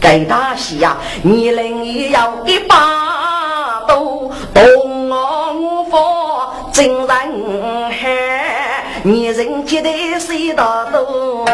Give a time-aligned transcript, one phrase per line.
[0.00, 3.96] 给他西呀，你领也要一把刀，
[4.54, 7.06] 动我我佛真人
[7.90, 11.44] 海，你人接得谁大多？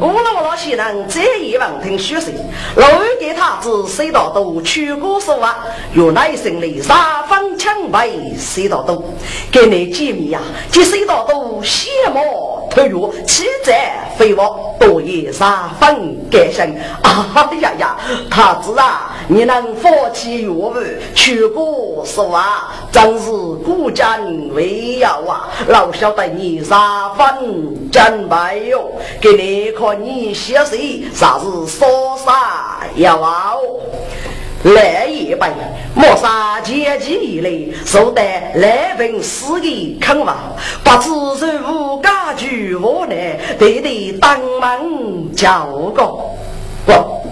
[0.00, 2.32] 我老老先生这一望听学习，
[2.76, 2.86] 老
[3.18, 5.58] 给他子谁道都去过说话，
[5.92, 9.04] 原来心里杀方枪败谁道都，
[9.50, 10.40] 给你见面呀，
[10.70, 17.96] 这谁道都羡慕特约，气在飞我多也杀分感性 啊呀呀，
[18.30, 20.74] 他子啊，你能放弃岳父
[21.12, 23.30] 去过说话，真是
[23.64, 24.16] 孤家
[24.54, 28.88] 为要啊，老晓得你杀分真白哟，
[29.20, 29.98] 给你看。
[30.00, 31.02] 你写谁？
[31.12, 33.80] 啥是说啥要哦？
[34.64, 35.46] 来一杯，
[35.94, 37.50] 莫杀阶级以来，
[37.86, 38.20] 受得
[38.54, 39.68] 来本四个
[40.00, 40.36] 坑王，
[40.82, 41.08] 不知
[41.38, 43.14] 是无家具我呢，
[43.58, 46.02] 得得当门叫个
[46.86, 47.22] 我。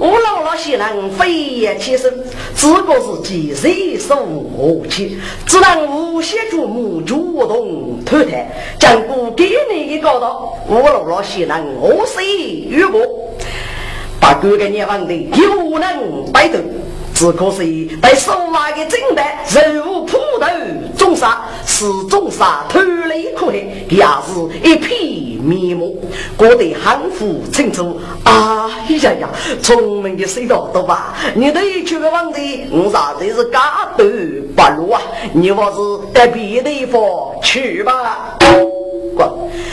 [0.00, 2.12] 我老老先人飞也起身，
[2.54, 8.46] 只个是几岁手武器，只能无限注目主动偷谈，
[8.78, 10.52] 将不给你的搞到。
[10.68, 12.24] 我老老先人我谁
[12.68, 13.00] 遇过，
[14.20, 16.58] 把哥哥你放的有能摆头。
[17.14, 20.46] 只可惜被手拿的正白，人物铺头
[20.96, 23.54] 重杀，是重杀偷雷苦海，
[23.88, 26.00] 也是一匹面目，
[26.36, 28.00] 过得含糊清楚。
[28.22, 28.32] 哎
[29.00, 29.28] 呀呀，
[29.60, 31.16] 聪明的谁道多吧？
[31.34, 34.04] 你对这个问题，我啥子是嘎头
[34.54, 35.02] 不落啊？
[35.32, 35.78] 你还是
[36.14, 37.02] 到别的地方
[37.42, 38.38] 去吧。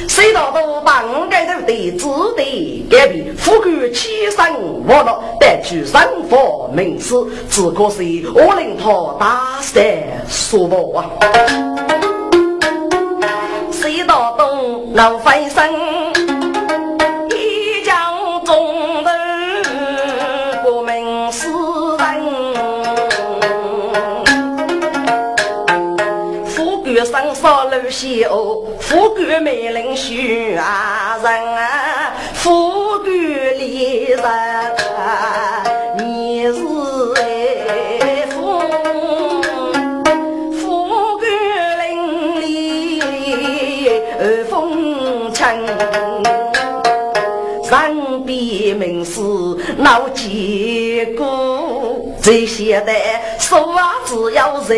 [0.07, 2.07] 谁道都当该头的子
[2.37, 4.37] 弟改变，富贵起身
[4.87, 7.13] 我了，带去生活名师，
[7.49, 9.83] 只可惜我领他大山
[10.27, 11.05] 说不啊。
[13.71, 15.73] 谁道东老翻身，
[17.31, 19.11] 一将中头
[20.63, 21.47] 过名师
[21.99, 22.05] 人，
[26.45, 28.65] 富贵上少路西欧。
[28.87, 31.31] 富贵美人许啊人，
[32.35, 34.21] 富贵丽人，
[35.97, 36.53] 你是
[37.19, 38.61] 哎富，
[40.51, 41.27] 富贵
[41.81, 45.65] 伶俐而风尘，
[47.63, 49.19] 上边名士
[49.77, 52.93] 闹结果，这些的
[53.39, 54.77] 说话只要人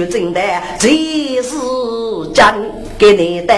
[0.00, 0.40] 五句真的
[0.78, 1.56] 最是
[2.34, 3.54] 真，给你的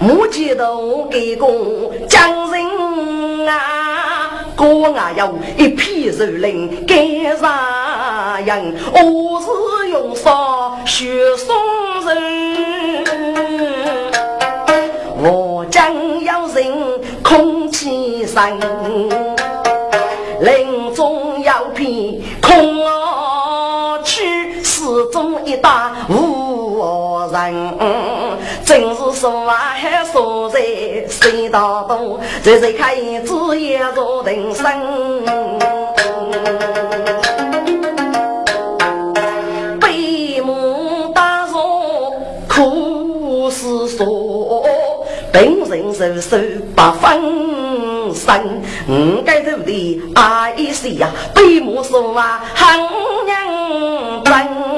[0.00, 8.74] 目前都给公将人啊，哥啊要一批肉灵给啥人？
[8.92, 11.06] 我是用烧血
[11.36, 11.54] 送
[12.04, 13.04] 人，
[15.22, 16.64] 我将要人
[17.22, 18.58] 空气生。
[25.46, 27.54] 一打无人。
[28.64, 30.60] 真是说话还说在
[31.08, 34.64] 谁道东，这是开子也做人生。
[39.80, 42.12] 悲母大若
[42.48, 44.66] 苦思索，
[45.32, 46.36] 本人受受
[46.74, 47.46] 八分。
[48.14, 52.80] 生，五该头的阿姨是呀，对母说啊，很
[53.26, 54.75] 认真。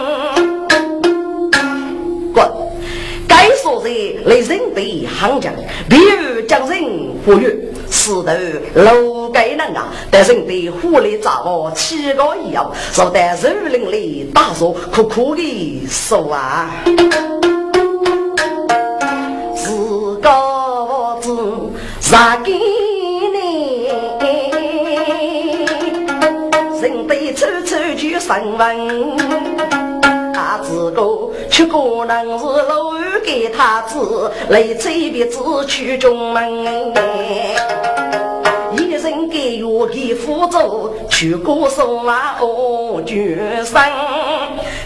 [3.88, 5.50] 的来人的行家，
[5.88, 6.78] 比如将人
[7.24, 7.48] 忽悠，
[7.90, 8.26] 石头
[8.74, 16.70] 楼盖人啊，但人的火力掌握七个一样，说得肉林里大说苦苦的说啊，
[19.56, 21.70] 自个子
[22.00, 23.88] 啥给你？
[26.80, 29.16] 人被处处去审问，
[30.32, 32.97] 他只个，却可能是老
[33.28, 36.50] 给他子来催别子去中门。
[38.74, 43.82] 一人给我给辅助，去过手啊哦决生，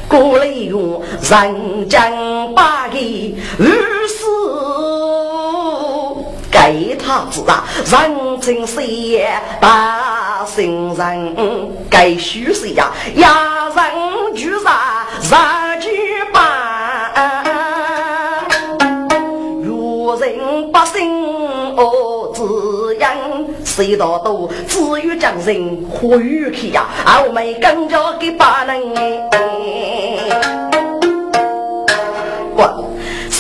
[0.09, 1.01] 过来用
[1.31, 2.13] 人间
[2.53, 4.27] 把给二死，
[6.51, 8.81] 给他子啊人情世
[9.61, 11.37] 大心人，
[11.89, 15.72] 该虚实呀压人居杀杀
[23.75, 26.89] 谁道都只有将人活于去呀，
[27.27, 29.29] 我们更加给把人哎。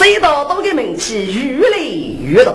[0.02, 2.52] 谁道都的名气越来越大，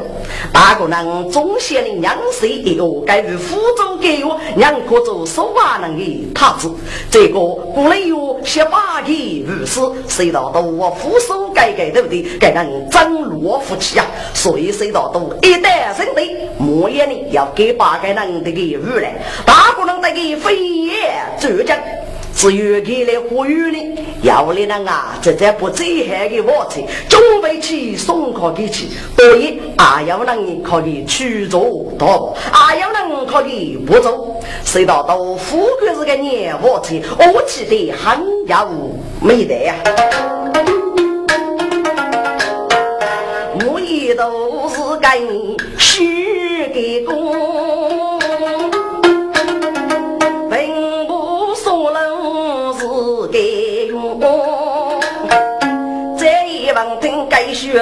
[0.52, 6.70] 大个人总显的娘谁一个该于福州给我娘可做手瓦人的太子，
[7.10, 7.40] 这个
[7.74, 9.14] 不能有十八个
[9.46, 9.80] 如是，
[10.10, 12.22] 谁道都我扶手改改对不对？
[12.38, 19.16] 该人争罗夫妻啊，所以谁道都一旦生对，莫言的要给八个人的给无来，
[19.46, 20.94] 大个人得给飞也
[21.40, 21.78] 浙江。
[22.38, 36.94] 只有给来呼吁呢，要你那啊，这这不最害的火车，准备起送客给去，所以啊要人可以去做多，啊要能可以不做，谁到到富贵是个年火车，
[37.34, 39.76] 我记得很有没得呀，
[43.66, 47.97] 我一都是跟许给公。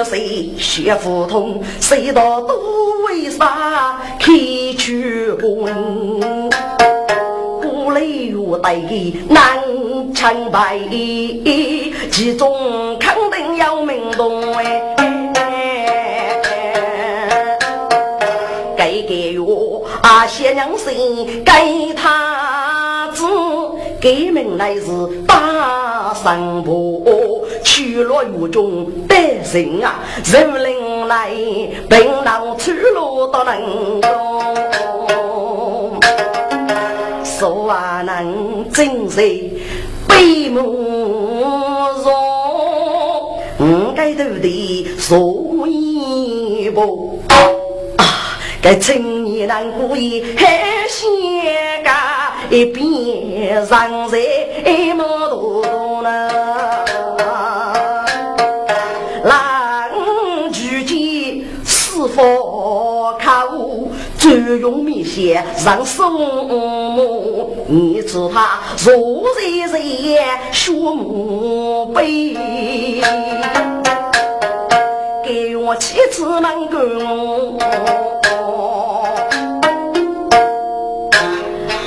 [0.04, 2.54] 谁学不通，谁道都
[3.08, 4.32] 为啥开
[4.78, 5.74] 去滚？
[7.60, 8.76] 古来有代
[9.28, 9.58] 难
[10.14, 10.78] 成败，
[12.10, 14.96] 其中肯定要明洞哎。
[18.76, 22.35] 该给我啊，先娘心给他。
[24.06, 24.82] 给门来是
[25.26, 27.02] 大山坡，
[27.64, 29.16] 去落雨中得
[29.52, 31.30] 人啊，人人来
[31.88, 35.98] 本老出路都能懂，
[37.24, 39.18] 说话能真是
[40.06, 40.62] 悲莫
[42.04, 42.12] 若，
[43.58, 47.18] 五该头的说一步
[47.96, 50.20] 啊，该青年难过也
[50.88, 51.90] 些个。
[52.48, 54.18] 一边上在
[54.94, 56.30] 马多多呢，
[59.24, 59.90] 郎
[60.52, 63.48] 举剑是否靠
[64.16, 67.48] 专用米线上松木？
[67.66, 69.80] 你知他若在在
[70.52, 72.36] 学墓碑，
[75.24, 76.78] 给我妻子能够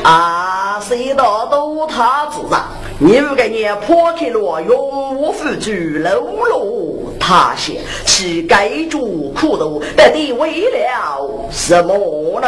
[0.03, 0.47] 啊。
[0.89, 2.63] 谁道都他自然，
[2.97, 6.19] 你不给你破开了永无复住楼
[6.49, 12.47] 楼塌陷，乞丐主苦斗，到底为了什么呢？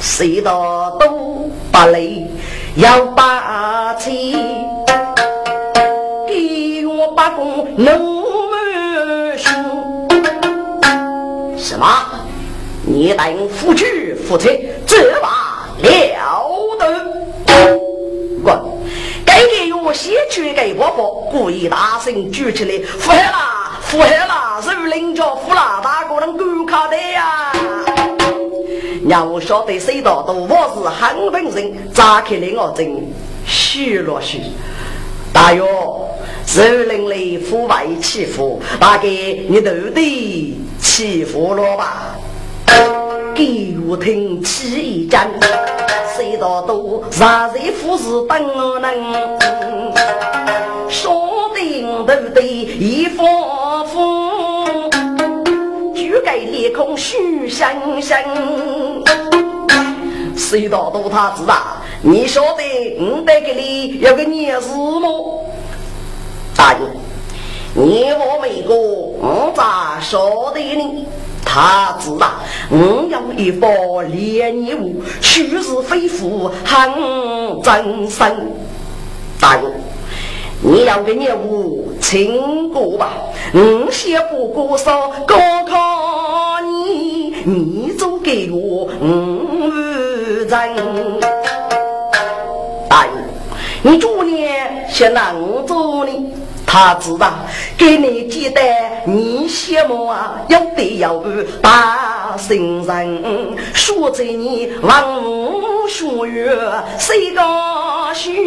[0.00, 2.26] 谁道都不累，
[2.76, 4.34] 要把气，
[6.26, 7.98] 给我把功弄
[8.50, 9.54] 满心。
[11.58, 11.86] 什么？
[12.86, 16.49] 你等夫去夫妻，这把了。
[19.40, 19.48] 滚！
[19.48, 27.52] 该给我先去给伯伯，故意大声举起来，呼喊啦，呼喊啦，是领教富啦，大个人观看的呀。
[29.08, 32.94] 让我晓得谁道都我是很本人，扎开了我真
[33.46, 34.42] 虚了虚。
[35.32, 35.64] 大约
[36.46, 42.14] 是人类腐败欺负，大概你都得欺负了吧？
[43.40, 45.26] 给我听起一讲。
[46.14, 48.92] 谁道都啥人富士等我能，
[50.90, 52.46] 说定对不对？
[52.46, 53.24] 一发
[53.84, 54.90] 疯，
[55.94, 57.70] 就该脸孔虚相
[58.02, 58.20] 相。
[60.36, 61.56] 谁道都他知道？
[62.02, 62.62] 你晓得
[62.98, 65.08] 我得给你有个年事吗？
[66.54, 66.80] 大爷，
[67.72, 71.06] 你我没过，我咋晓得呢？
[71.52, 72.30] 他知道，
[72.68, 73.66] 我有一把
[74.02, 78.32] 烈焰物，去日非富很真身。
[79.40, 79.68] 大哥，
[80.60, 83.14] 你要个业务请过吧，
[83.52, 91.20] 我先不过少，高考你，你总给我五万人。
[92.88, 93.10] 大哥，
[93.82, 94.30] 你做呢
[94.88, 96.12] 先让我走呢？
[96.72, 97.32] 他知道
[97.76, 98.62] 给你记得
[99.04, 101.20] 你羡慕啊，有得有
[101.60, 106.56] 大心人，说着你望无学月
[106.96, 107.42] 谁个
[108.14, 108.46] 许？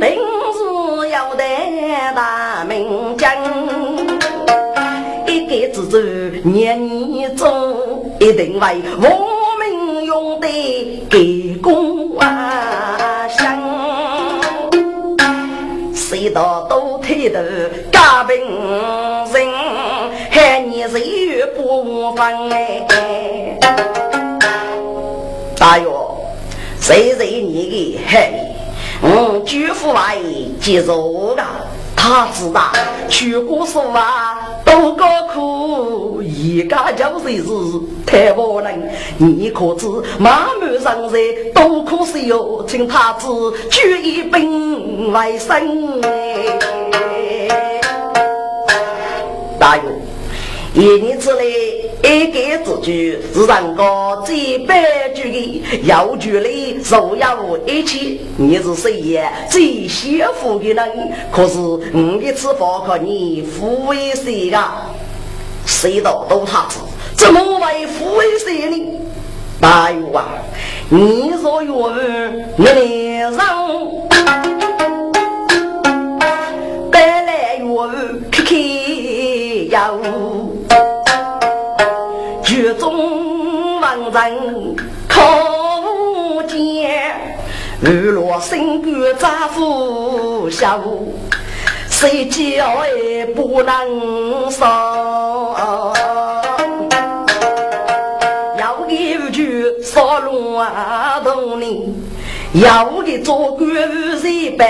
[0.00, 0.18] 定
[0.52, 1.44] 是要得
[2.16, 3.32] 大名将，
[5.28, 9.33] 一个子子念你中，一定为我
[25.58, 25.86] 大约
[26.80, 28.32] 谁谁你的害？
[29.02, 30.16] 我举父外
[30.58, 31.44] 接受啊，
[31.94, 32.72] 他知道
[33.10, 37.50] 去过说话都高苦，一家就是是
[38.06, 38.72] 太无能。
[39.18, 39.86] 你可知
[40.18, 41.18] 满满上在
[41.54, 43.26] 都可惜哟，请他知
[43.68, 46.00] 举一本为生
[49.58, 49.84] 大勇。
[50.74, 54.74] 一年之内，一个字句是人家最悲
[55.14, 61.12] 剧的，要句里所有一切，你是谁也最幸福的人。
[61.30, 61.78] 可是我
[62.20, 64.90] 的吃法可你富为谁啊？
[65.64, 66.78] 谁道都他知，
[67.14, 69.00] 怎么为富为谁呢？
[69.60, 70.26] 大勇啊，
[70.88, 71.94] 你说我
[72.56, 73.38] 脸上
[76.90, 77.88] 带来我
[78.32, 78.56] 开开
[79.70, 79.88] 呀。
[84.10, 84.76] 人
[85.08, 85.20] 可
[86.48, 87.14] 见，
[87.80, 90.80] 日落新官扎夫笑，
[91.88, 95.92] 谁叫也不能少。
[98.58, 101.94] 要一句说龙啊洞里，
[102.54, 104.68] 要的做官无谁办？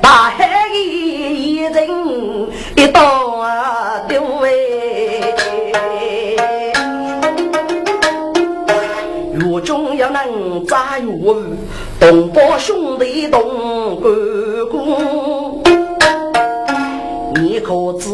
[0.00, 1.88] 大海一人
[2.76, 4.50] 一刀啊丢哎。
[10.52, 11.36] 要能扎我，
[11.98, 13.40] 东坡兄弟东
[14.00, 14.12] 关
[14.70, 15.62] 公，
[17.40, 18.10] 你可知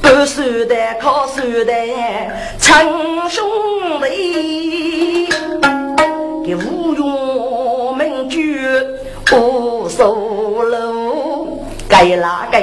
[0.00, 1.72] 不输的靠输的
[2.58, 2.74] 亲
[3.28, 3.44] 兄
[4.00, 5.28] 弟，
[6.44, 8.60] 给无用名句
[9.32, 11.58] 无所漏，
[11.88, 12.58] 该哪个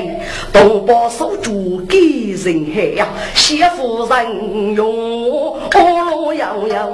[0.54, 1.98] 同胞守住给
[2.32, 3.08] 人害呀？
[3.36, 5.60] 谢夫人用我
[6.10, 6.90] 路遥遥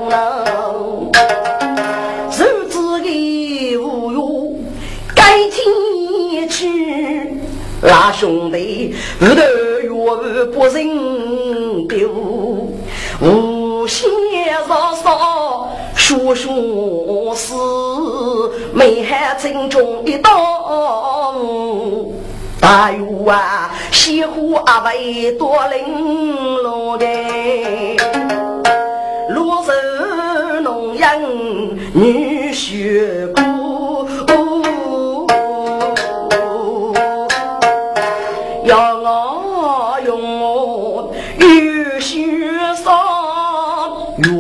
[5.50, 7.32] 天去。
[7.82, 9.90] 那兄弟不得月
[10.46, 12.10] 不认丢，
[13.22, 14.10] 无限
[14.68, 17.54] 若少说说事，
[18.74, 21.36] 没害城中一刀。
[22.60, 27.06] 大约啊，西湖阿妹多玲珑的，
[29.30, 31.22] 罗嗦浓艳
[31.94, 33.42] 女婿姑，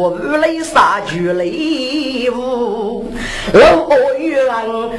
[0.05, 3.05] 上，月来杀猪礼物。
[3.53, 4.45] 老远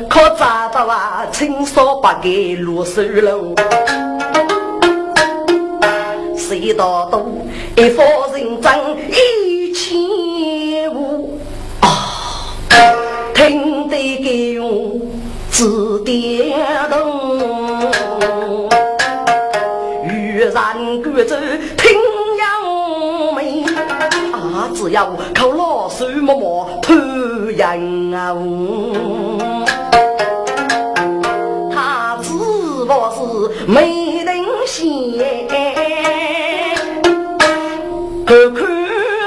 [0.08, 3.54] 可找到啊，青纱白给露水楼，
[6.36, 7.46] 谁道东
[7.76, 11.38] 一方人争一千五
[11.80, 11.88] 啊，
[13.34, 15.00] 听得给用
[15.52, 15.64] 指
[16.04, 16.56] 点
[16.90, 17.90] 动，
[20.08, 21.36] 玉然赶走
[21.76, 22.05] 听。
[24.76, 28.37] 只要靠老手默默偷人啊！
[31.75, 33.21] 他只不过是
[33.66, 35.49] 没人嫌，
[38.26, 38.66] 可看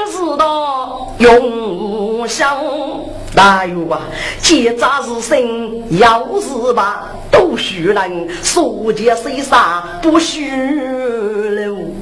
[0.08, 2.56] 是道用香。
[3.34, 4.02] 大有啊，
[4.40, 10.99] 结扎是生，要是吧，都虚人，说件谁杀不虚了？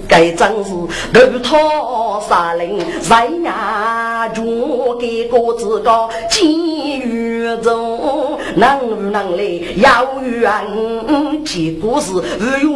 [0.08, 0.70] 该真是
[1.12, 5.78] 头套杀人，在呀中给个子。
[5.80, 9.42] 高金玉中，能不能来
[9.76, 11.44] 有缘？
[11.44, 12.68] 结果是日月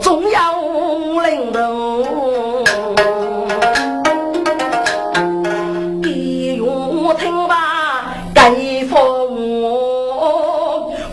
[0.00, 0.52] 总要
[1.22, 2.04] 领头。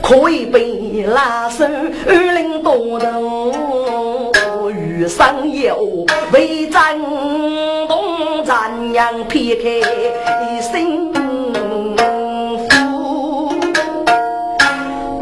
[0.01, 3.24] 可以被拉手领多头，
[5.05, 6.99] 遇上有为战
[7.87, 11.13] 东战阳撇开一身。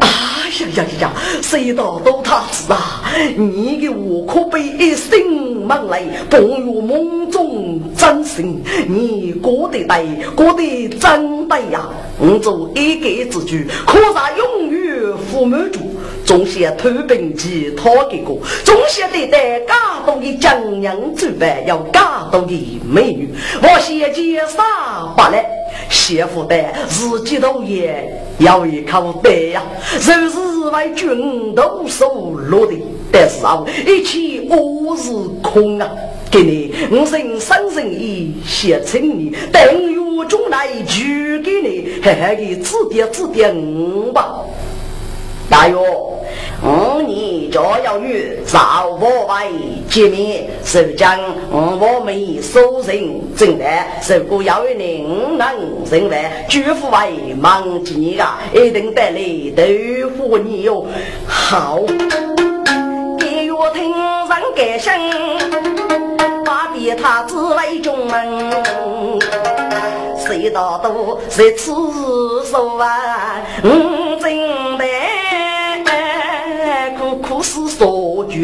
[0.00, 0.06] 啊
[0.48, 1.12] 呀呀呀，
[1.42, 3.02] 谁道都他子啊！
[3.36, 5.20] 你的我可被一声
[5.66, 11.90] 猛雷，不入梦中真心，你过得对，过得真对呀！
[12.18, 15.80] 我做一个之主，可啥永远父母主。
[16.24, 19.74] 总先偷兵器讨给过，总先得带家
[20.06, 23.28] 多的江洋之外，要家多的美女。
[23.62, 25.44] 我先介绍过来，
[25.90, 26.56] 媳妇的
[26.88, 29.62] 自己都也要一口白呀，
[30.00, 30.38] 若是
[30.70, 32.74] 为军都收落的，
[33.12, 35.12] 但是啊，一切我是
[35.42, 35.90] 空啊。
[36.30, 39.62] 给你我人生人意写成你，等
[39.92, 44.40] 月中来娶给你，嘿嘿的指点指点我吧。
[45.50, 45.76] 大约
[46.62, 49.46] 五年就要与赵国外
[49.90, 51.18] 见面，是将
[51.50, 59.20] 我们所人进来，如果要与您能进来，举夫为忙几个，一定得来
[59.54, 59.62] 豆
[60.16, 60.86] 腐你哟。
[61.26, 61.78] 好，
[63.20, 64.92] 一月听人改声，
[66.44, 68.50] 把别他子为中门，
[70.26, 71.70] 谁道都是此
[72.50, 74.03] 说啊，嗯，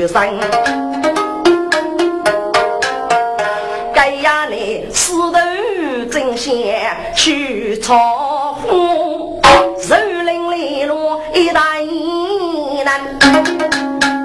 [0.01, 0.31] 所决生，
[3.93, 5.39] 该呀你四头
[6.11, 9.41] 正线去朝夫，
[9.79, 11.65] 手拎利落一担
[12.85, 13.19] 难，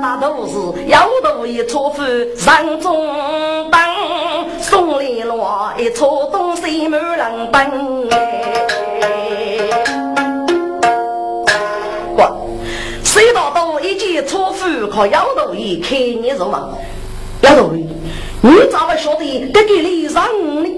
[0.02, 0.54] 大都是
[0.88, 2.02] 腰头一撮夫
[2.38, 3.82] 上中当，
[4.62, 8.65] 送利落一撮东西满人奔。
[13.06, 16.70] 谁道东一见错夫靠摇头一看你肉嘛？
[17.42, 17.88] 摇头一，
[18.42, 20.24] 你咋会晓得这个礼尚
[20.64, 20.70] 呢？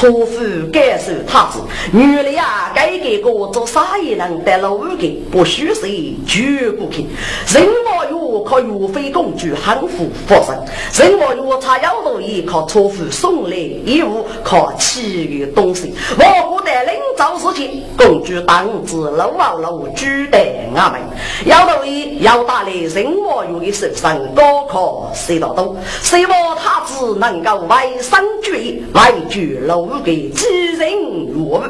[0.00, 0.40] 错夫
[0.72, 1.58] 感受他子，
[1.92, 7.04] 女的呀，该给个做啥也能得了五个，不许谁绝不去。
[7.48, 10.56] 人我有靠岳飞公主汉服发生，
[10.94, 15.92] 人我有查摇头一靠错夫送来衣物，靠其余东西。
[16.16, 20.38] 我不得领造事情，公主当知楼啊楼举得
[20.74, 21.00] 俺们。
[21.44, 25.76] 摇头一要打来人我有的手上高考谁道多？
[26.00, 29.89] 谁我他只能够外生举外举楼。
[29.90, 30.88] 不给几人
[31.32, 31.60] 入，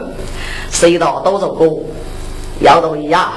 [0.71, 1.81] 谁道都走过，
[2.61, 3.33] 要都一样。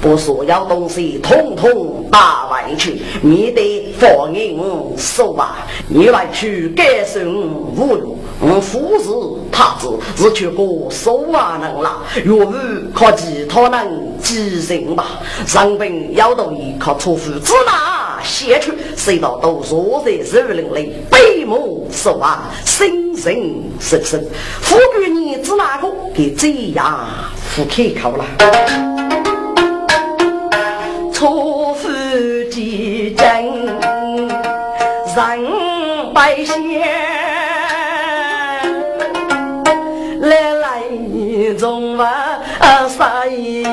[0.00, 4.60] 不所有东西统统打外去，免得放银
[4.96, 5.66] 手啊！
[5.88, 12.54] 你外去感受侮辱，我夫子他子是去过手啊能啦，若无
[12.94, 15.20] 靠其他人继承吧。
[15.46, 19.18] 上本要到一靠出夫子拿写出，谁？
[19.18, 23.34] 道都坐在树林里，悲目手啊，心神
[23.80, 24.24] 神神。
[24.60, 27.08] 富贵你知哪个给这样
[27.56, 29.05] 不可靠了？
[31.16, 31.88] 错付
[32.50, 33.46] 几真，
[35.16, 36.78] 人百姓
[40.20, 40.82] 来来
[41.58, 42.38] 中啊
[42.86, 43.64] 啥也，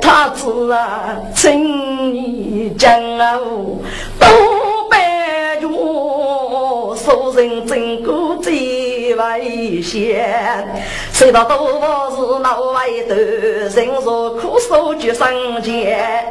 [0.00, 3.80] 他子啊，请你将我
[4.20, 4.28] 多
[4.88, 10.64] 拜着，受人真过最危险。
[11.12, 16.28] 谁道都老外头，人说苦守决生前，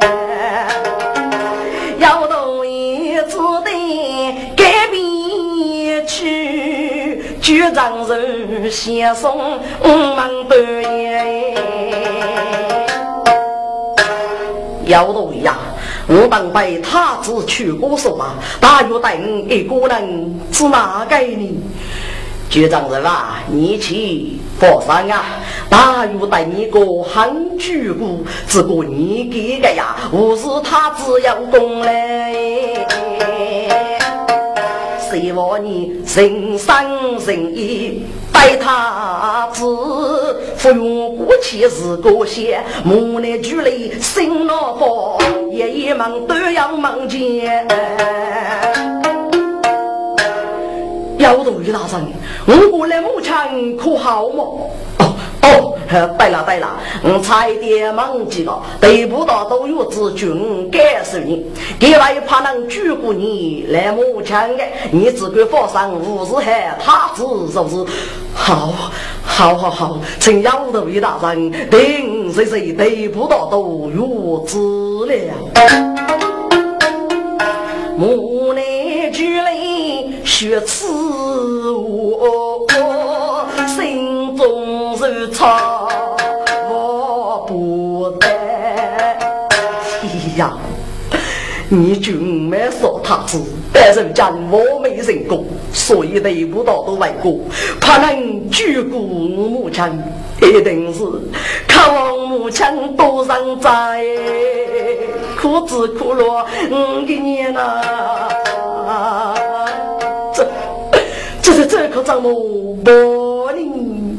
[1.99, 10.57] 要同意只得改变去，就让人先送门半
[11.01, 11.55] 夜。
[14.85, 15.57] 要同意呀，
[16.07, 21.63] 我当被他子去过手啊，大约等一个人是哪个呢？
[22.49, 25.23] 局长人啊，你去佛山啊，
[25.69, 32.87] 大约带你个汉举股，只顾你给个呀，不是他只有功嘞。
[35.11, 39.63] 希望你人生人意待他子，
[40.61, 45.19] 不用过去是个些，母内距离心老火，
[45.51, 47.67] 夜夜梦都要梦见。
[51.29, 52.07] 要多于大人，
[52.47, 54.71] 我过来母亲可好么？
[54.97, 55.13] 哦
[55.43, 56.67] 哦，对了对了，
[57.03, 61.45] 我差点忘记了，得不到都有子君感受你，
[61.79, 67.85] 给来怕能举过你来母亲的，你只管放上无事害他子是不是？
[68.33, 68.73] 好，
[69.23, 74.57] 好，好，好，请要多于大人，定谁谁得不到都有子
[75.05, 75.13] 了。
[77.97, 79.53] 母内举来
[80.23, 80.87] 血刺，
[82.21, 85.87] 我心中是草，
[86.69, 88.27] 我不得。
[88.27, 90.53] 哎呀，
[91.69, 93.37] 你准没说他是，
[93.71, 97.39] 但人家我没成功，所以得不到都为过，
[97.79, 99.85] 怕能救过母亲，
[100.41, 100.99] 一定是
[101.69, 102.65] 渴望母亲
[102.97, 104.03] 多上在。
[105.41, 109.38] 苦子苦乐，我给你了。
[112.09, 112.33] 是这可怎么
[112.83, 114.17] 不呢？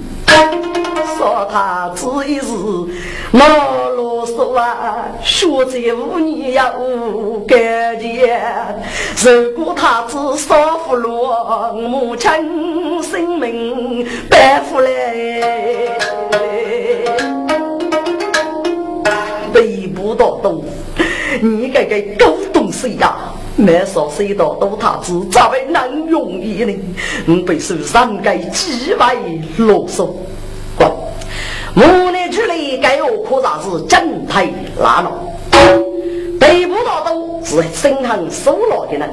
[1.19, 2.47] 说他只一时。
[3.33, 7.59] 老啰嗦啊，学在五年呀无感
[8.01, 8.41] 觉。
[9.23, 12.31] 如果他只少付了母亲
[13.03, 15.97] 性命，白付嘞。
[19.53, 20.65] 背不到东，
[21.41, 23.17] 你这个狗东西呀！
[23.57, 26.75] 没说谁到都他子，咋会能容易呢？
[27.27, 29.15] 你被受伤该几万
[29.59, 30.09] 啰嗦。
[31.77, 34.49] 无奈之内，该我可啥是真太
[34.81, 35.13] 拉了。
[36.41, 39.09] 北部大都是心狠手辣的人，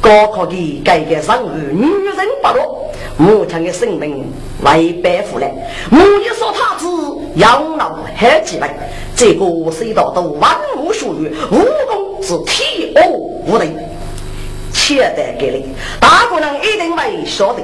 [0.00, 4.30] 高考的改革上日，女人不落，母亲的生命
[4.62, 5.46] 为白付了。
[5.90, 6.86] 母亲说他子
[7.34, 8.72] 养老还几万，
[9.18, 13.02] 这个世道都万物属于武功是体恶
[13.48, 13.66] 无能，
[14.72, 17.60] 钱得给你，大姑娘一定会晓得。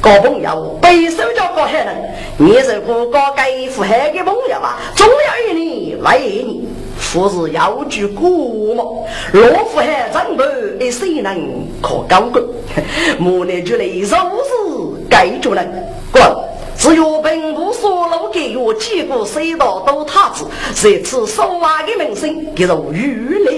[0.00, 4.78] 高朋友，背手叫高海人，你是不高给富海的朋友吧？
[4.94, 8.84] 总有一年为你，富是要举古嘛。
[9.32, 12.40] 若富海长辈一谁人可高贵？
[13.18, 15.68] 莫奈就来如是该做人，
[16.12, 16.22] 滚！
[16.82, 23.52] 只有本部所路给我几个隧道都塌子，这次说话的名声，给人越来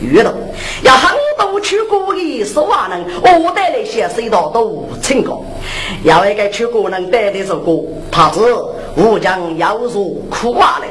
[0.00, 0.32] 越多。
[0.80, 5.44] 要很多去过的说话人，我带来些隧道都成功。
[6.02, 7.72] 要一个去过人带的首歌，
[8.10, 8.40] 他是
[8.96, 10.88] 武将要入苦瓦来，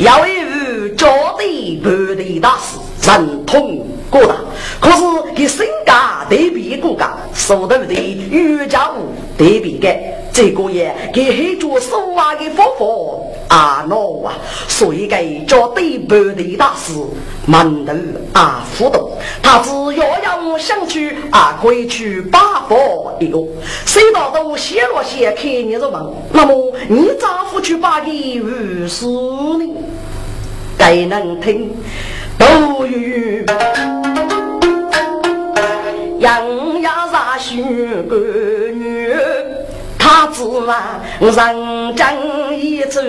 [0.00, 1.08] 要一位教
[1.38, 4.34] 的不的大师，神通过大，
[4.78, 9.88] 可是给身家对比骨架，手头的瑜伽舞对比的。
[10.32, 12.64] 这个也给很多说话的佛
[13.48, 14.32] 法啊喏啊，
[14.66, 16.92] 所以给叫对白的大师
[17.48, 17.92] 馒头
[18.32, 19.08] 啊辅导，
[19.40, 23.38] 他只要要想去啊，可以去八佛一个。
[23.86, 29.72] 谁道都写了写开你的门，那么你咋不去把的无视呢？
[30.76, 31.70] 该能听
[32.36, 33.44] 都有，
[36.18, 37.62] 杨呀啥许
[38.08, 38.53] 个。
[40.04, 43.00] 他自然人间一走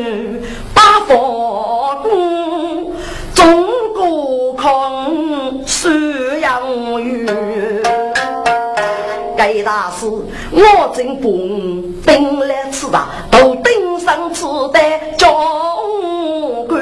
[0.74, 2.94] 八佛宫，
[3.34, 5.90] 中国空收
[6.40, 7.28] 养鱼。
[9.36, 10.06] 该大师，
[10.52, 11.32] 我真不
[12.06, 14.80] 顶来吃的，都顶上吃的
[15.18, 15.36] 教
[16.66, 16.82] 官。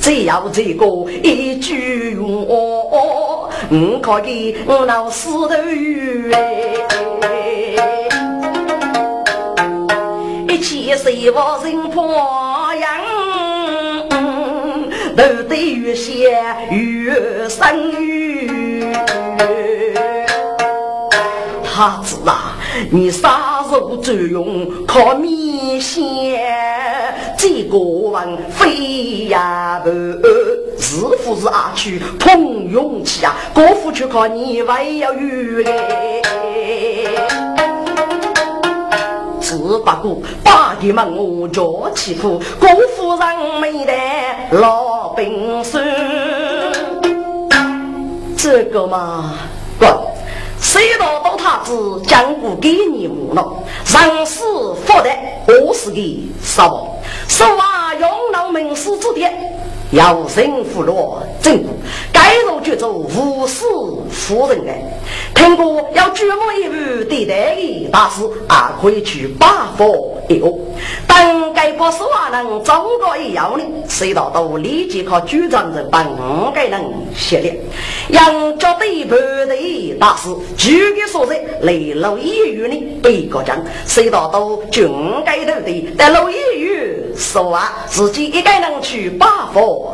[0.00, 0.86] 只要这个
[1.22, 6.32] 一句话，我可以老死头鱼。
[10.60, 12.06] 七岁我人破
[12.74, 13.00] 样，
[15.16, 16.38] 都得越写
[16.70, 18.94] 越生语。
[21.64, 22.56] 他子啊，
[22.90, 26.38] 你杀肉作用靠米线，
[27.38, 29.90] 这个王飞呀不，
[30.78, 33.34] 是不是阿去碰勇气啊？
[33.54, 35.20] 国父却靠你还要有
[35.60, 36.20] 嘞。
[39.78, 43.92] 不过把你们我叫欺负，辜夫人没得
[44.52, 45.84] 老兵孙，
[48.36, 49.34] 这个嘛，
[49.78, 49.86] 不，
[50.60, 51.72] 谁道到他只
[52.06, 53.46] 讲不给你我了，
[53.86, 54.42] 人死
[54.86, 55.10] 福的，
[55.46, 55.96] 我是个
[56.42, 56.96] 什么？
[57.28, 59.28] 说话用老名师之的。
[59.92, 61.72] 要生福禄，正果
[62.12, 63.64] 该入绝州无事
[64.10, 64.82] 夫人哎。
[65.34, 70.46] 听过要举目一部对待的大师，啊，可以去八佛一个。
[71.06, 76.80] 当该不是话能中国一要呢，谁道都立即靠局长人帮五个人
[77.14, 77.58] 协力。
[78.10, 84.88] 杨家对部的大师，举个所在来路一语呢，被国将谁道都军
[85.24, 89.46] 该头的，但路一语说话，自己一个人去八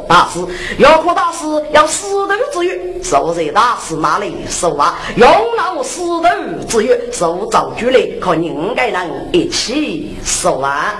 [0.08, 0.40] 大师，
[0.78, 6.28] 要可大师要死头之约，受在大师那里守啊，用老死头
[6.68, 10.94] 之约，受造就来可应该人一起说话。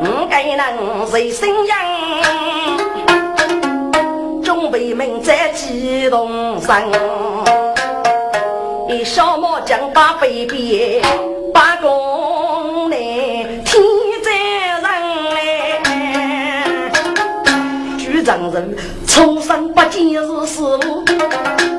[0.00, 1.78] 五该人随心样，
[4.42, 6.82] 准备命在激动上，
[8.88, 11.02] 一小毛将把飞边
[11.52, 12.37] 把功
[18.28, 21.02] 丈人，出生不见是师傅，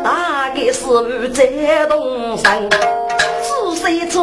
[0.03, 2.67] 大概师傅在东山，
[3.43, 4.17] 只谁知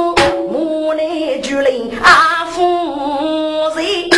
[0.50, 4.10] 母内居灵阿夫人，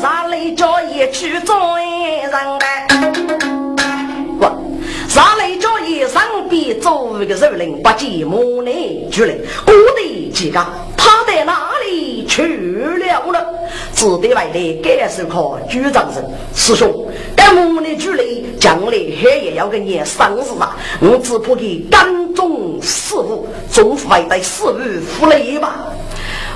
[0.00, 2.86] 上来叫一去做人来
[4.38, 4.46] 不，
[5.06, 13.38] 上来叫一上边做一个肉人，不见母内居灵，我的几个他在哪里去了呢？
[14.04, 16.22] 只得外来感受考局长人
[16.54, 16.92] 师兄，
[17.34, 20.76] 该我们的距离将来还也要跟你生日啊！
[21.00, 24.76] 我只怕给干中事务，总会得事务
[25.08, 25.86] 负累吧。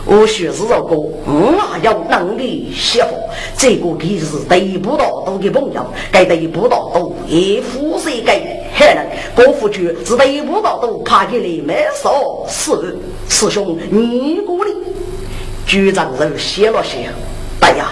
[0.04, 3.08] 我学是这个，我还要能力写好。
[3.56, 9.06] 这个其实对不到都的朋友，该对不到都也负责给还能。
[9.34, 12.98] 国府局是对不到都怕给你没少事。
[13.30, 14.70] 师兄，你鼓励。
[15.64, 17.10] 局长人写了写，
[17.68, 17.88] 哎呀，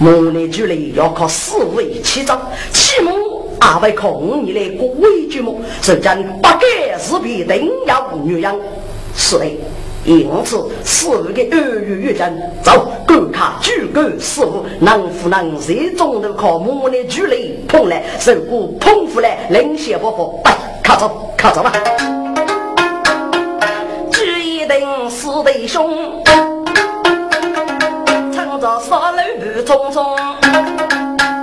[0.00, 3.12] 母内距离要靠四位起早，起码
[3.60, 8.52] 二位靠你来过位局目，是将不改是必定要女人，
[9.14, 9.46] 是的。
[10.04, 21.72] 因此，四位的二月月间，走观看举国事务，能不能最终都靠母内距离碰来，受过碰出来，领先不服，哎，看走，看走吧。
[24.10, 25.68] 举一定四弟
[28.60, 28.80] 兄。
[28.80, 30.16] 少路不匆匆，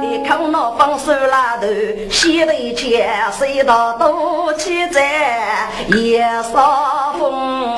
[0.01, 1.67] 一看那放手拉头，
[2.11, 7.75] 西头前谁道多气在夜少风。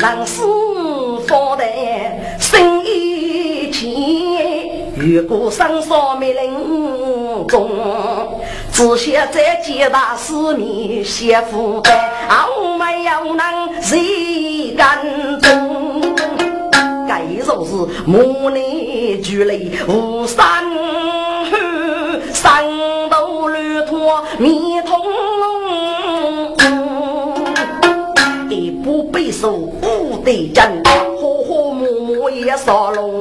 [0.00, 0.42] 上司
[1.26, 1.64] 方的
[2.38, 7.70] 生意钱，如果生少没人中。
[8.74, 11.96] 只写在几大市面写负担，
[12.60, 14.98] 我没有能谁敢
[15.40, 16.02] 中？
[17.06, 17.70] 该说是
[18.04, 20.44] 母内俱累无山
[21.48, 21.56] 河，
[22.32, 22.64] 山
[23.08, 25.00] 头乱拖迷通
[28.50, 30.82] 一不背书五对真，
[31.20, 33.20] 和和睦睦也少龙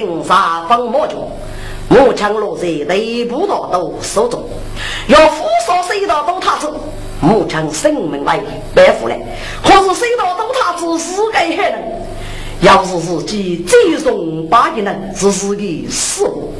[0.00, 1.18] 人杀风魔将，
[1.88, 4.42] 木枪落在内部大都手中，
[5.08, 6.74] 要扶上谁道都他走，
[7.20, 8.40] 木枪生命来
[8.74, 9.20] 白虎来。
[9.62, 12.02] 可是谁道都他子是个害人，
[12.60, 16.52] 要是自己最崇拜的人是自己师傅。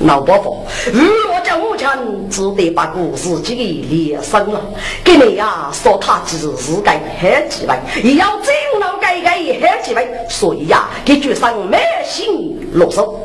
[0.00, 1.98] 老伯父，如若叫我强，
[2.30, 4.60] 只得把故事己给连生了。
[5.02, 13.18] 给你呀，说他只是该很几位，也要真老改改也很几位，所以呀，给局上满心落手。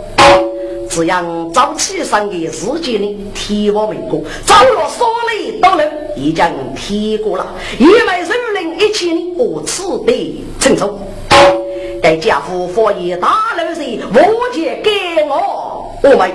[0.90, 7.46] 这样早起上的时间呢，提我美国，早了所里都能已经提过了，
[7.78, 11.00] 因为人人一起呢，我此得承受。
[12.02, 14.92] 该家父佛爷大老师，我借给
[15.30, 16.32] 我，我们。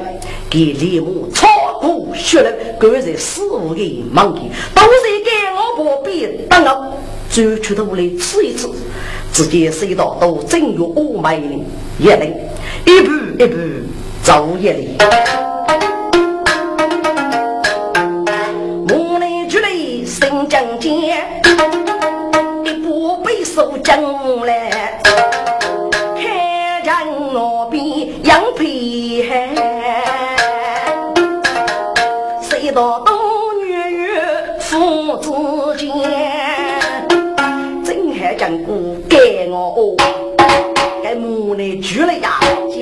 [0.50, 1.46] 给李母炒
[1.78, 4.88] 股血了，各在师傅的忙里，都是
[5.22, 6.94] 给我不必等我，
[7.31, 8.66] 就去到屋里吃一吃。
[9.31, 11.61] 只见隧道都正有五百人，
[11.98, 12.50] 一人
[12.87, 13.59] 一步一步
[14.22, 14.96] 走一里。
[18.88, 19.68] 母内举来
[20.07, 21.42] 生将尖，
[22.64, 24.02] 一步背手将
[24.46, 24.98] 来，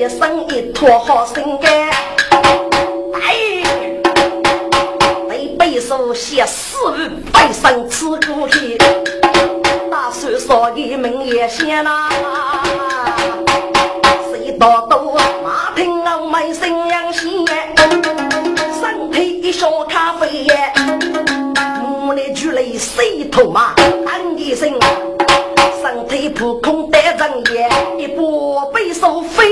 [0.09, 1.71] 生一坨好心肝。
[3.13, 3.63] 哎，
[5.29, 6.77] 被背书写四
[7.31, 8.77] 百生吃苦去，
[9.91, 12.09] 大叔说的门也响啦，
[14.31, 17.29] 谁道都马听我们声扬线。
[19.41, 20.45] 一小咖啡，
[21.81, 23.73] 母来举来洗头嘛，
[24.05, 24.69] 喊一声，
[25.81, 27.69] 身体扑空得人也，
[28.03, 29.45] 一波背手飞，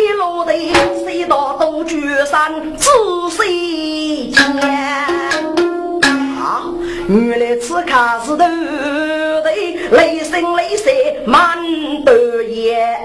[2.46, 2.88] 山仔
[3.32, 4.40] 细见。
[6.38, 6.62] 啊，
[7.08, 7.92] 原来此刻
[8.24, 9.50] 是头的
[9.90, 10.92] 雷声雷色
[11.26, 11.58] 满
[12.06, 13.00] 得眼。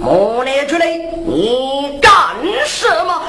[0.00, 0.86] 母来出来，
[1.26, 2.10] 你干
[2.66, 3.22] 什么？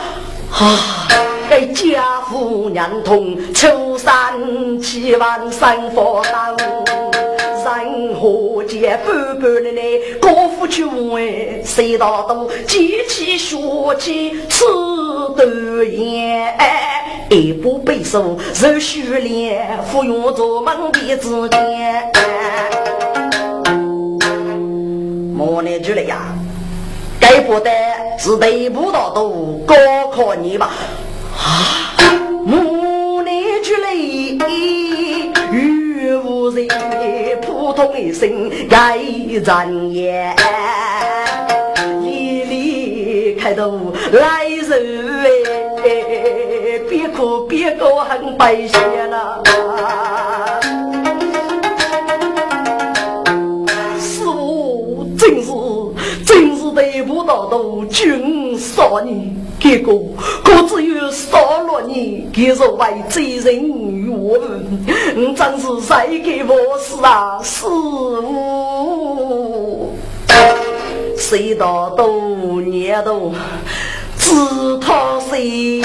[0.54, 1.08] 啊！
[1.48, 6.58] 给家父娘同，秋山七万三佛当，
[7.66, 9.82] 人何见半半的呢？
[10.22, 13.58] 高夫去问，谁道都机器学
[13.98, 14.64] 起吃
[15.36, 16.54] 得严？
[17.32, 22.12] 一部背书，热血练，服用做梦的之间。
[25.34, 26.36] 莫念出来呀，
[27.20, 27.72] 该不得
[28.20, 29.76] 是得不到都高
[30.12, 30.72] 考你吧？
[31.36, 31.98] 啊，
[32.46, 33.92] 莫念出来，
[35.52, 36.68] 与无人
[37.76, 40.34] 普通一生该人也。
[42.02, 45.36] 里里开头来人
[45.84, 49.44] 哎，别哭别哭很白些了。
[57.06, 60.00] 不到都军杀你，结果
[60.44, 64.38] 可只有杀了你，给若为罪人于我，
[65.16, 69.96] 你真是谁给我死啊，师傅！
[71.18, 73.34] 谁道都念都
[74.16, 75.82] 自讨谁，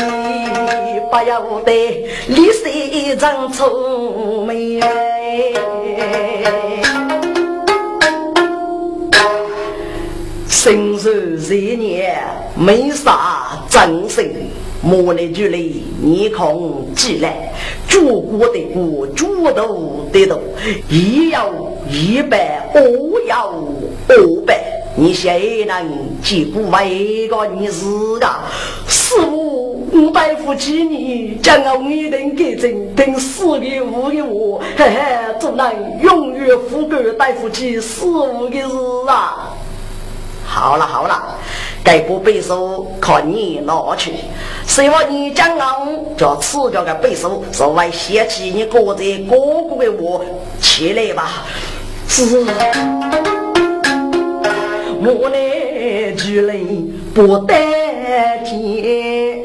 [1.10, 4.78] 不要得李世长愁眉。
[10.62, 12.14] 生日这年
[12.54, 14.30] 没啥真心，
[14.82, 17.50] 莫来距离你空起来，
[17.88, 20.38] 祖国的国，主头的头，
[20.90, 21.50] 一要
[21.88, 22.82] 一百，二
[23.26, 23.54] 要
[24.06, 24.62] 二百，
[24.94, 25.82] 你谁能
[26.22, 27.86] 几不为个你是
[28.20, 28.26] 个？
[28.86, 39.56] 师傅，我大夫几年，将我一定给真，等四个五个我，嘿嘿，只能永远富贵大夫起师傅的事啊！
[40.52, 41.38] 好了好了，
[41.84, 44.14] 该部背书靠你拿去。
[44.66, 45.64] 希望你将来
[46.18, 50.20] 叫赐掉个背书，稍微嫌弃你哥在哥哥的我
[50.60, 51.44] 起来吧。
[52.08, 52.44] 是，
[55.00, 56.56] 我来举来
[57.14, 57.54] 不得
[58.44, 59.44] 天，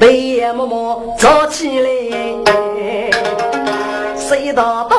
[0.00, 1.88] 对默默走起来，
[4.18, 4.98] 谁道东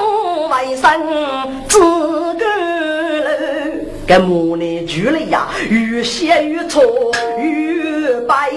[4.08, 6.82] 这母内举了呀，越写越错
[7.38, 8.50] 越白。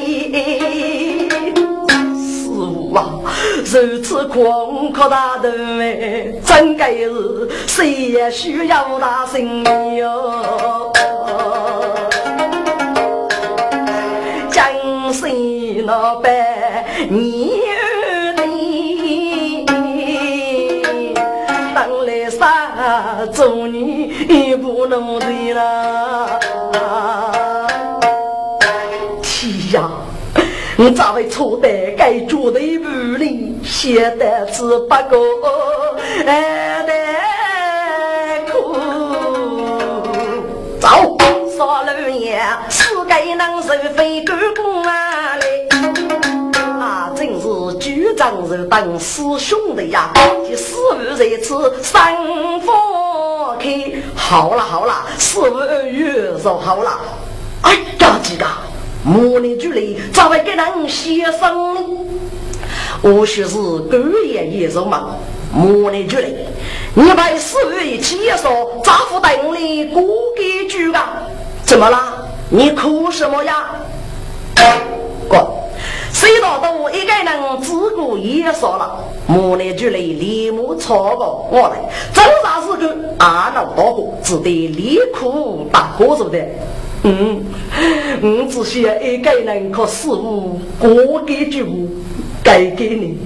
[2.14, 3.20] 师傅啊，
[3.64, 5.48] 如此狂阔大头
[5.80, 9.64] 哎，真该是谁也需要大心
[9.96, 10.92] 哟。
[14.52, 16.30] 江西老板，
[17.08, 17.54] 你
[18.46, 19.66] 你
[21.74, 24.12] 当来啥做你？
[24.28, 25.39] 你不能醉
[29.22, 29.90] 天呀！
[30.76, 33.60] 你咋会错得该做的不灵？
[33.62, 35.22] 写的字不够，
[36.26, 36.92] 哎得
[38.50, 38.74] 苦。
[40.80, 41.18] 走，
[41.56, 45.59] 少老爷，世界能受非干公啊嘞！
[48.10, 50.10] 啊，真是局长是当师兄的呀，
[50.48, 52.16] 这师傅在此三
[52.60, 52.76] 方。
[54.14, 56.98] 好了好了，四五月就好了。
[57.62, 58.46] 哎呀，几个
[59.04, 61.80] 模拟距离咋会给人写生呢？
[63.02, 65.16] 或许是狗爷爷手忙，
[65.52, 66.34] 模拟距离，
[66.94, 70.02] 你把四五一起也说，咋不等你过
[70.36, 71.22] 给句啊？
[71.64, 71.98] 怎么了？
[72.48, 73.70] 你哭什么呀？
[75.28, 75.59] 过。
[76.12, 81.48] 谁道都一个人自顾也说了，莫来就来立马超过。
[81.50, 86.38] 我来，正啥是个阿老大哥，只得离苦大哥说的。
[87.02, 87.42] 嗯，
[88.22, 91.70] 我只需要一个人可师傅过几句话，
[92.42, 93.18] 该给你。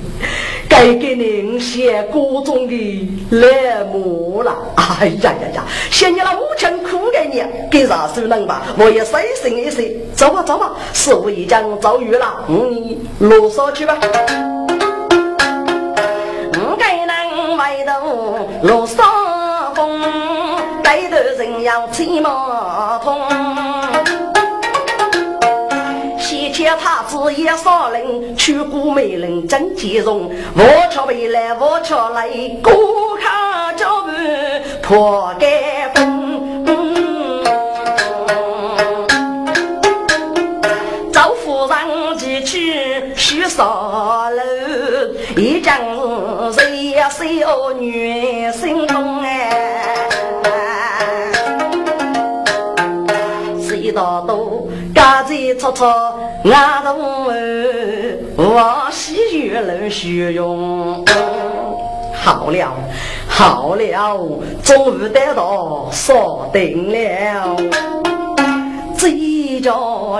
[0.66, 5.64] 该给你写各种的来木了，哎呀呀呀！
[5.88, 8.62] 嫌你那母亲苦给你，给啥手能吧？
[8.76, 13.96] 我也随心一些，走吧走吧，师傅已经遭遇了，你啰嗦去吧。
[16.56, 18.96] 我给人外头罗嗦
[19.74, 20.02] 风，
[20.82, 23.20] 带头人要骑马通。
[26.64, 30.30] 见他子也少人，去过美人真结容。
[30.56, 32.26] 我桥回来，我桥来，
[32.62, 32.72] 过
[33.18, 34.10] 卡脚步
[34.82, 36.64] 破盖风。
[41.12, 44.42] 赵夫人几去许少楼，
[45.36, 45.78] 一将
[46.50, 50.08] 谁呀谁哦女心痛哎，
[53.60, 54.53] 谁道都
[54.94, 56.18] 家在吵吵。
[56.44, 61.04] 俺同儿往西月楼学用，
[62.14, 62.72] 好了
[63.26, 64.18] 好了，
[64.62, 67.56] 终于得到锁定了。
[68.96, 69.72] 这一家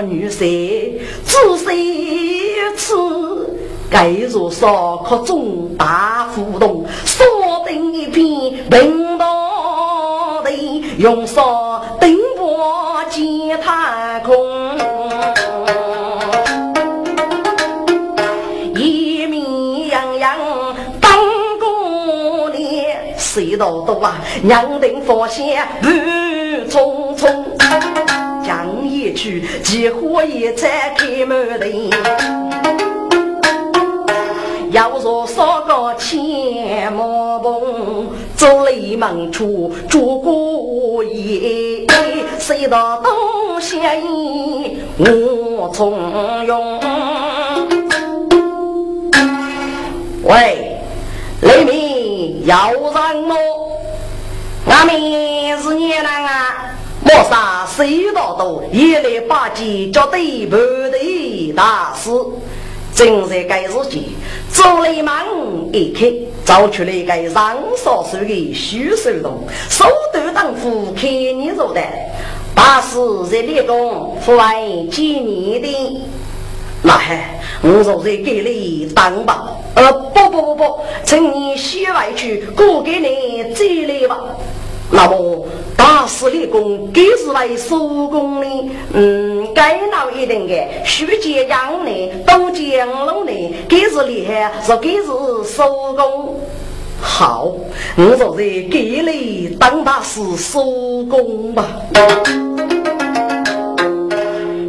[0.03, 3.57] 女婿，仔细一次
[3.89, 7.25] 该如烧烤中大互动，锁
[7.67, 8.25] 定一片
[8.69, 10.51] 平道的，
[10.97, 11.64] 用烧
[23.85, 24.19] 多啊？
[24.41, 25.89] 娘定发现路
[26.67, 27.43] 匆匆，
[28.45, 31.67] 讲一句，几火也在开门的。
[34.71, 41.87] 要说三个千毛棚，走雷门出住过夜，
[42.39, 43.79] 谁道东西
[44.97, 46.79] 我从容。
[50.23, 50.77] 喂，
[51.41, 52.81] 雷鸣要人
[53.23, 53.54] 么？
[54.75, 54.93] 俺们
[55.61, 56.75] 是你人啊！
[57.01, 60.57] 莫杀谁道多，一来八级叫对不
[60.91, 62.09] 对大事。
[62.93, 64.03] 正在该日间，
[64.49, 65.13] 走雷门
[65.71, 66.11] 一开，
[66.43, 71.81] 找出了一个上少手的徐守东，手头当夫开你做的，
[72.53, 72.97] 大师
[73.31, 74.61] 在立功，父爱
[74.91, 76.01] 见你的。
[76.81, 84.17] 那嗨，我说在给你当吧，呃，不不不不，趁你洗外去，过给你再来吧。
[84.95, 88.47] 那么大师立功，给是来收工的，
[88.93, 90.53] 嗯，该闹一定的，
[90.85, 91.91] 徐建阳呢，
[92.25, 93.33] 都江龙的，
[93.67, 95.07] 给是厉害，是给是
[95.43, 96.39] 收工。
[97.01, 97.51] 好，
[97.97, 100.63] 我说是给你当大师收
[101.09, 101.67] 工吧。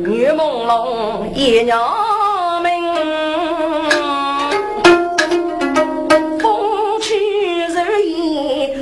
[0.05, 2.05] 月朦胧，夜鸟。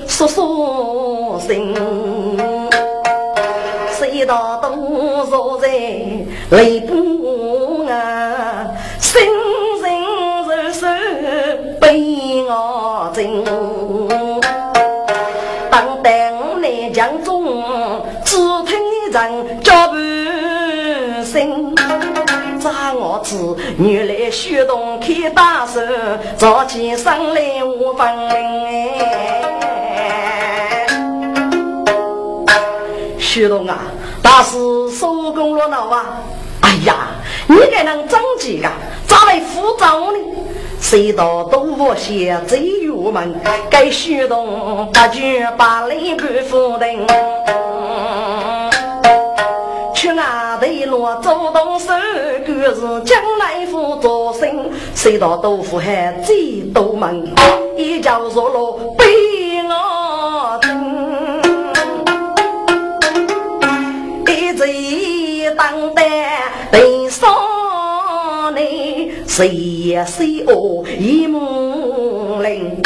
[0.06, 0.93] 说说心，
[4.34, 5.68] 谁道多少在
[6.50, 8.66] 泪不啊？
[8.98, 9.22] 心
[9.80, 9.84] 心
[10.44, 10.88] 如手
[11.80, 13.44] 悲我情。
[15.70, 17.62] 当当南江中，
[18.24, 19.94] 只听一人叫不
[21.24, 21.72] 声。
[22.58, 25.80] 扎我子原来虚动开大手，
[26.36, 28.90] 早起上来无分哎。
[33.18, 33.78] 徐东啊，
[34.24, 34.56] 大师
[34.90, 36.18] 收工了闹啊！
[36.62, 37.08] 哎呀，
[37.46, 38.66] 你该能整几个？
[39.06, 40.18] 咋来复招呢？
[40.80, 47.06] 谁道都不写最入门，该徐东八句把雷不负定。
[49.94, 51.92] 去哪头落走动手，
[52.46, 54.70] 各是将来福做生。
[54.94, 57.30] 谁道豆腐还最多门，
[57.76, 59.04] 一脚落落被
[65.56, 66.04] 当担
[66.70, 67.30] 悲伤
[68.54, 68.60] 呢？
[69.26, 72.80] 谁也谁哦一木林，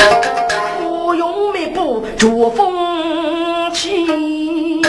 [0.79, 4.81] 不用密布助风起，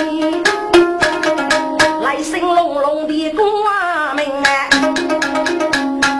[2.01, 4.69] 来生隆隆的光明啊！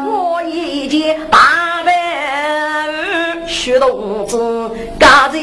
[0.06, 5.38] 我一件大白雪冬子，嘎子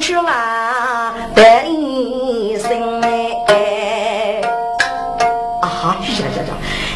[0.00, 0.73] 去来，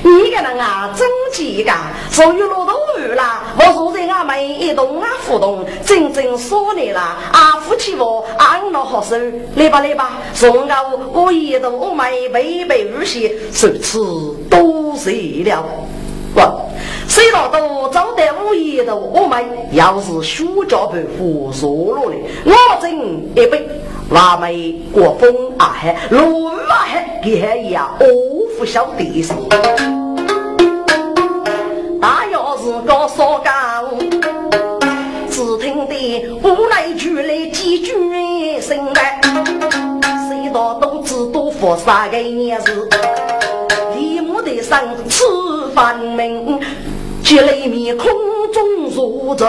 [0.08, 1.76] 你个人啊，真气干，
[2.10, 3.42] 属于骆驼鱼啦！
[3.58, 9.16] 我坐在俺们一动啊互动，真正说你啦，啊夫妻我安乐好受，
[9.54, 10.76] 来吧来吧，送到
[11.12, 14.00] 我一度我们背背日些，如此
[14.48, 15.64] 多谢了。
[16.34, 16.40] 不，
[17.06, 22.90] 谁道都走得五一度，我们要是暑假不服弱了嘞，我斟
[23.34, 23.68] 一杯。
[24.10, 28.06] 腊梅过风啊嘿，落雨啊嘿，给还呀，哦
[28.58, 29.34] 不晓得是。
[32.88, 33.50] 高烧高，
[35.30, 39.20] 只听得无奈句来几句声来，
[40.26, 42.88] 谁道都知多佛三个年日，
[43.94, 45.22] 立木的上吃
[45.74, 46.58] 饭命，
[47.22, 48.08] 接雷面空
[48.54, 48.64] 中
[48.96, 49.46] 如着。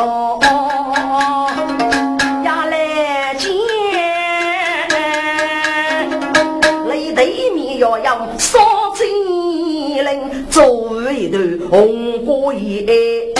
[11.69, 13.33] 红歌夜，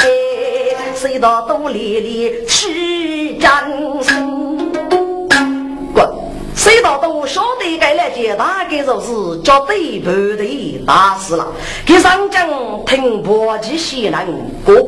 [0.96, 3.66] 谁道都烈烈去战
[4.02, 4.58] 胜。
[4.58, 4.69] 滚！
[6.60, 11.48] 谁道都晓得该来接，大概就是叫对不对大事了。
[11.86, 12.50] 给上将
[12.86, 14.28] 听不及西南
[14.66, 14.86] 歌，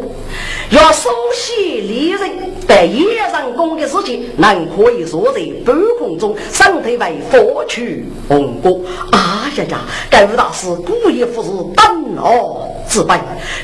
[0.69, 2.29] 要熟悉猎人，
[2.67, 8.81] 在野上功的事情，能可以坐在半空中，身体为佛去红果。
[9.13, 9.79] 啊呀呀！
[10.09, 13.17] 该吴大师故意不是等我自本，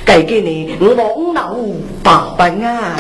[0.06, 1.58] 该给你我老
[2.02, 2.96] 八本啊！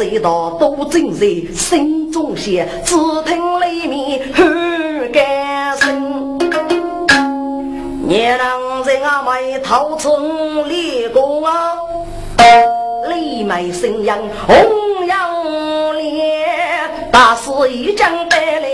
[0.00, 2.96] 谁道都正在心中想，只
[3.26, 6.38] 听里面喊干声。
[8.08, 11.74] 年郎在阿妹头中立功啊，
[13.10, 14.10] 李妹声音
[14.46, 16.34] 红扬烈，
[17.12, 18.68] 大师一将带来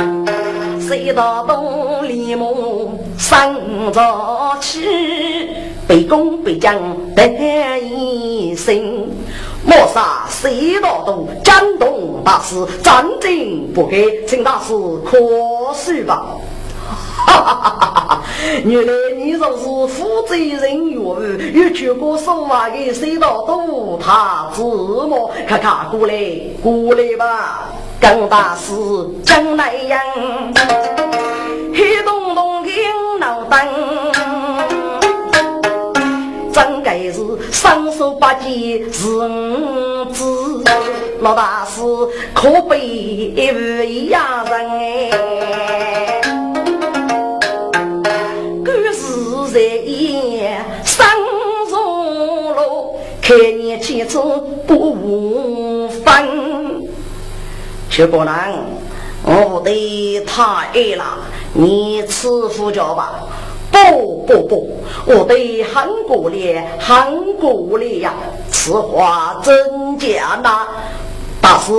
[0.00, 4.02] 领，谁道东李母生着
[4.60, 5.43] 气，
[5.94, 6.76] 北宫北将
[7.14, 7.24] 得
[7.78, 9.08] 一声。
[9.64, 14.72] 莫杀谁道东江东大师，战争不改，请大师
[15.04, 15.16] 可
[15.72, 16.26] 恕吧。
[16.84, 18.22] 哈哈哈哈哈！
[18.64, 19.64] 原来你就是
[19.94, 25.30] 负责人员，有去过说话的谁道东他子么？
[25.46, 26.14] 看看过来
[26.60, 27.68] 过来吧，
[28.00, 28.72] 跟大师
[29.24, 30.00] 讲那样，
[37.50, 40.62] 双手八戒是五子，
[41.20, 41.80] 老大师
[42.32, 46.20] 可悲一样人哎！
[48.64, 51.06] 故事在演三
[51.68, 54.18] 重路，开年起子
[54.66, 56.84] 不无分。
[57.90, 58.52] 薛国郎，
[59.22, 61.18] 我的太爱了，
[61.52, 63.20] 你赐福教吧。
[63.74, 64.70] 不不不，
[65.04, 68.14] 我得韩国烈，韩国烈呀！
[68.52, 70.68] 此话真假呐？
[71.40, 71.72] 大师，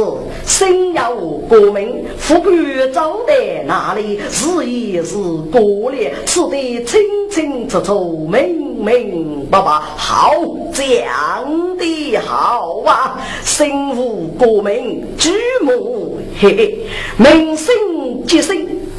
[0.45, 1.15] 心有
[1.47, 4.19] 国名，富贵走在哪里？
[4.29, 5.15] 是也是
[5.51, 10.33] 国烈，此地清清楚楚，明明白白，好
[10.73, 13.17] 讲的好啊！
[13.43, 15.31] 心无国名，举
[15.61, 16.79] 目嘿嘿，
[17.17, 17.73] 民生
[18.27, 18.55] 即生，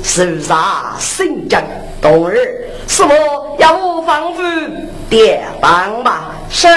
[0.07, 1.63] 受啥心将？
[2.01, 2.71] 冬日。
[2.87, 3.13] 是否
[3.59, 4.41] 要我防护
[5.11, 6.31] 点帮吧？
[6.49, 6.69] 是。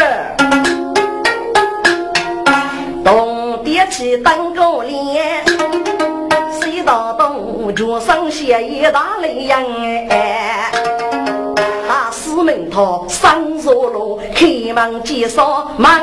[3.05, 5.45] 东点起灯锅脸，
[6.51, 9.63] 西到东脚上写一大雷样
[10.09, 10.71] 哎。
[11.87, 16.01] 大师门头上坐路，开门介绍忙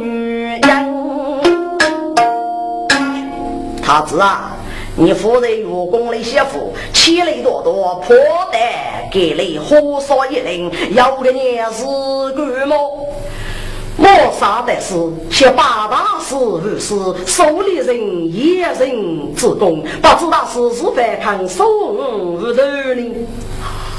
[0.00, 1.40] 女人。
[3.82, 4.52] 他子啊。
[4.96, 8.16] 你夫人员工的媳妇，千里多多破
[8.52, 11.84] 袋给你火烧一领，要个你是
[12.36, 12.76] 干么？
[13.96, 14.06] 我
[14.38, 14.94] 杀的是
[15.30, 16.94] 些八大师护士，
[17.26, 22.62] 手里人也人之功，不知道是是反抗宋无头
[22.94, 23.14] 呢？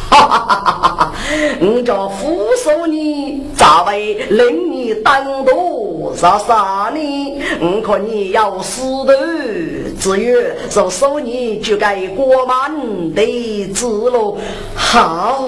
[0.09, 1.13] 哈哈哈哈！
[1.61, 7.41] 我叫扶手你，咋会令你当多啥啥呢？
[7.61, 9.13] 我看你要死的，
[10.01, 12.71] 只有受手你就该过满
[13.13, 14.35] 的之路。
[14.75, 15.45] 好，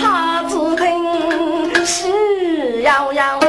[0.00, 2.08] 他只听喜
[2.84, 3.40] 洋洋，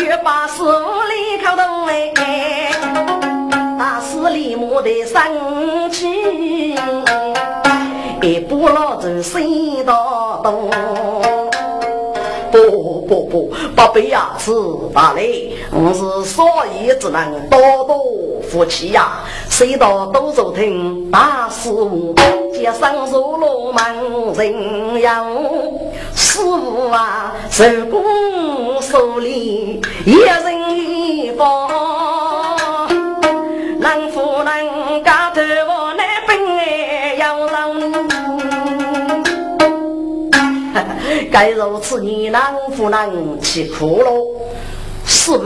[0.00, 2.12] 越把手里口动哎，
[3.78, 5.22] 大势力莫得生
[5.92, 6.74] 气。
[8.20, 10.68] 一不老子谁道东？
[12.52, 14.52] 不不不，八辈牙齿
[14.92, 17.96] 大嘞，我是所以只能多多
[18.42, 19.20] 福气呀。
[19.48, 22.14] 谁道都走听大师傅，
[22.52, 25.24] 街上如罗门人呀。
[26.14, 28.02] 师傅啊，手工
[28.82, 31.70] 手里一人一方，
[41.32, 42.40] 该如此，你能
[42.76, 44.26] 不能吃苦喽？
[45.06, 45.44] 是不？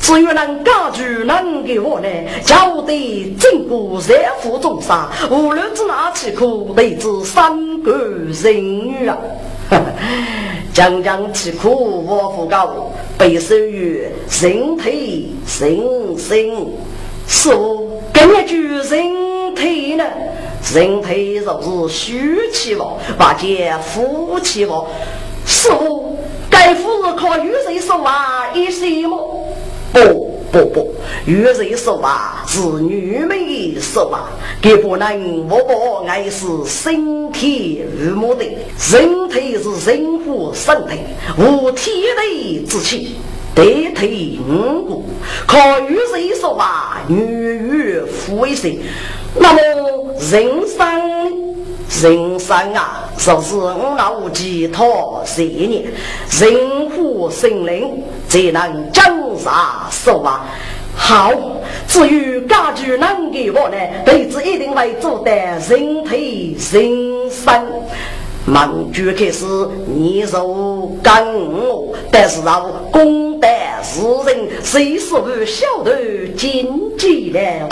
[0.00, 2.08] 只有能家主能给我呢，
[2.44, 7.92] 叫得整个热府中山，无论是哪吃苦，都知三个
[8.42, 9.16] 人女啊！
[10.74, 14.04] 将将吃苦，我不高，被授予
[14.40, 16.72] 人体人生。
[17.28, 18.02] 是不？
[18.12, 20.04] 根据人体呢？
[20.74, 24.86] 人体若是虚气旺，或者福气旺，
[25.44, 29.46] 似乎该夫是靠雨水说话一些么？
[29.92, 30.94] 不不不，
[31.26, 34.28] 雨水说话是女们说话，
[34.60, 38.44] 给不能我不爱是身体如木的，
[38.92, 40.98] 人体是人乎身体，
[41.38, 43.16] 无天地之气。
[43.52, 45.04] 得体五谷，
[45.44, 48.72] 靠雨水说话，女与夫为生。
[49.36, 49.60] 那么
[50.30, 50.86] 人生
[52.02, 55.84] 人生啊，就是我老寄托十年，
[56.40, 59.04] 人苦心灵才能江
[59.36, 59.52] 山
[59.90, 60.46] 寿啊。
[60.96, 61.32] 好，
[61.88, 67.66] 至于家具能给我呢，辈子一定会做得人体人生。
[68.46, 69.44] 忙就开始
[69.86, 73.46] 你受干我，但是啊，功德
[73.82, 77.68] 世人，谁是不晓得经济了？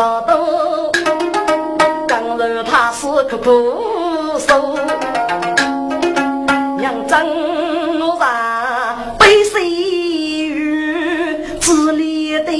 [0.00, 0.90] 百心道多，
[2.08, 3.48] 刚柔他是苦苦
[4.38, 4.74] 受，
[6.78, 8.26] 娘真我让
[9.18, 12.50] 悲喜与自立的。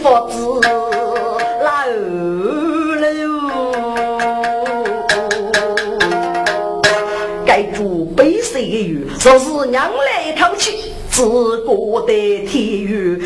[0.00, 0.38] 佛子
[1.64, 1.86] 老
[3.00, 3.08] 喽，
[7.44, 12.12] 该住悲岁月，说是娘来一口气，自过的
[12.46, 13.20] 天雨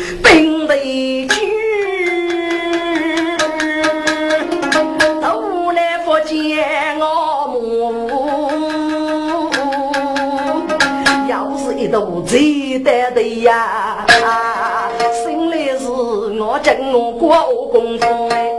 [11.93, 14.03] 要是一肚子的的呀。
[16.35, 17.35] 我正我过
[17.71, 18.51] 功夫哎，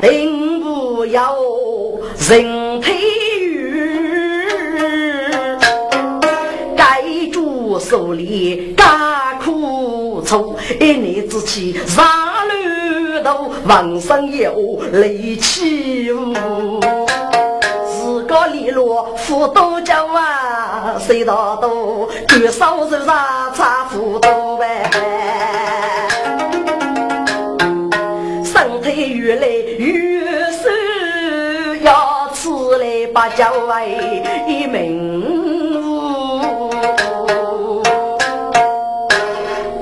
[0.00, 1.34] 定不要
[2.28, 2.92] 人体
[3.40, 3.74] 语，
[6.76, 7.02] 该
[7.32, 12.04] 住手里干苦楚，一念之气上
[12.48, 17.07] 路头，浑身有力气无。
[18.28, 22.06] 高里落富多江啊，谁道多？
[22.28, 24.90] 举手手上差富多呗。
[28.44, 30.68] 身体越来越瘦，
[31.80, 33.86] 要吃来把脚哎
[34.46, 35.22] 一命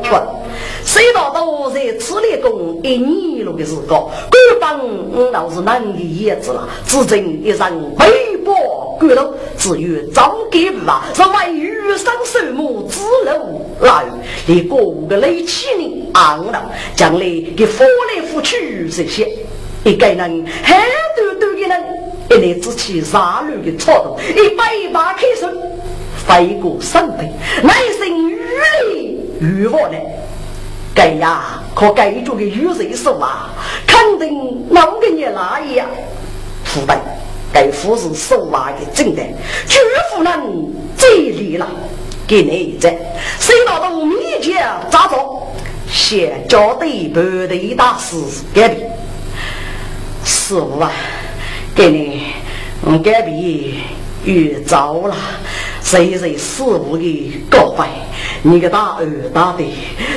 [0.05, 0.17] 不，
[0.85, 4.81] 谁道多在吃力工一年路的时光，官方
[5.33, 8.36] 倒是难的叶子了，只剩一人背。
[8.97, 14.05] 我骨头只有早给不啊，是为余生寿母之路来，
[14.47, 17.21] 你过五个雷气呢，昂了，将来
[17.57, 19.29] 给翻来覆去这些，
[19.85, 20.77] 一个人很
[21.17, 21.85] 多多的人，
[22.31, 25.49] 一年之气杀戮的操动，一百把开手
[26.27, 27.31] 飞过山背，
[27.63, 28.39] 乃生雨
[28.83, 29.99] 雷雨我呢，
[30.95, 33.51] 该呀，可该做个雨水手啊，
[33.87, 35.87] 肯定能给你哪样，
[36.65, 36.99] 腐败。
[37.57, 39.23] 该夫是手挖的正的，
[39.67, 39.79] 绝
[40.15, 41.67] 不能再离了。
[42.27, 42.87] 给你一只，
[43.41, 45.17] 谁拿到面前咋着？
[45.91, 48.15] 先交对半的大师
[48.53, 48.91] 改变。
[50.23, 50.93] 师傅啊，
[51.75, 52.25] 给你，
[52.83, 53.35] 我改变
[54.27, 55.17] 遇着了。
[55.81, 57.89] 谁谁师傅的告白，
[58.43, 59.65] 你个大二大的，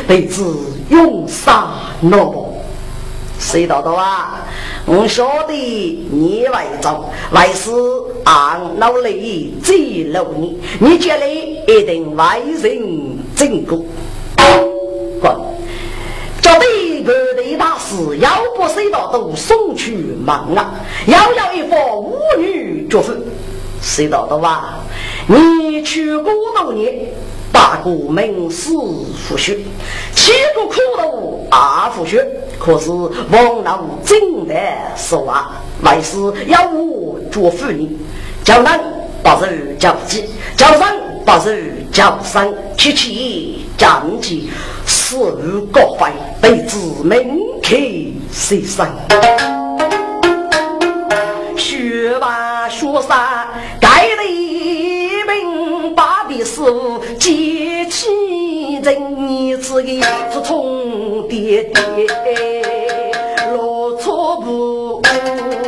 [0.10, 0.44] 得知
[0.90, 1.72] 用杀
[2.02, 2.50] 脑包。
[3.40, 4.46] 谁道道啊？
[4.86, 7.72] 我晓得你为中，为师
[8.26, 12.24] 按努力记录你，你将来一定为
[12.62, 13.82] 人正果。
[15.22, 15.36] 滚！
[16.42, 20.76] 叫对各地大师，要不谁道都送去忙啊！
[21.08, 23.18] 要要一副舞女绝色，
[23.82, 24.80] 谁道道啊？
[25.28, 27.08] 你去过多年。
[27.52, 29.58] 大过名师复学，
[30.14, 32.26] 七个苦头二复学。
[32.60, 34.54] 可是王老真的
[34.98, 37.98] 说啊，为师要我做妇女，
[38.44, 38.80] 叫人
[39.24, 39.46] 把手
[39.80, 40.26] 叫鸡，
[40.58, 40.82] 叫人
[41.26, 41.50] 把手
[41.90, 44.50] 叫生，七七战绩，
[44.86, 47.78] 事无高飞，被子名客
[48.30, 48.86] 谁生？
[51.56, 53.39] 学吧学啥？
[58.82, 60.02] 起人子的
[60.32, 62.08] 是冲爹爹，
[63.54, 65.02] 落错步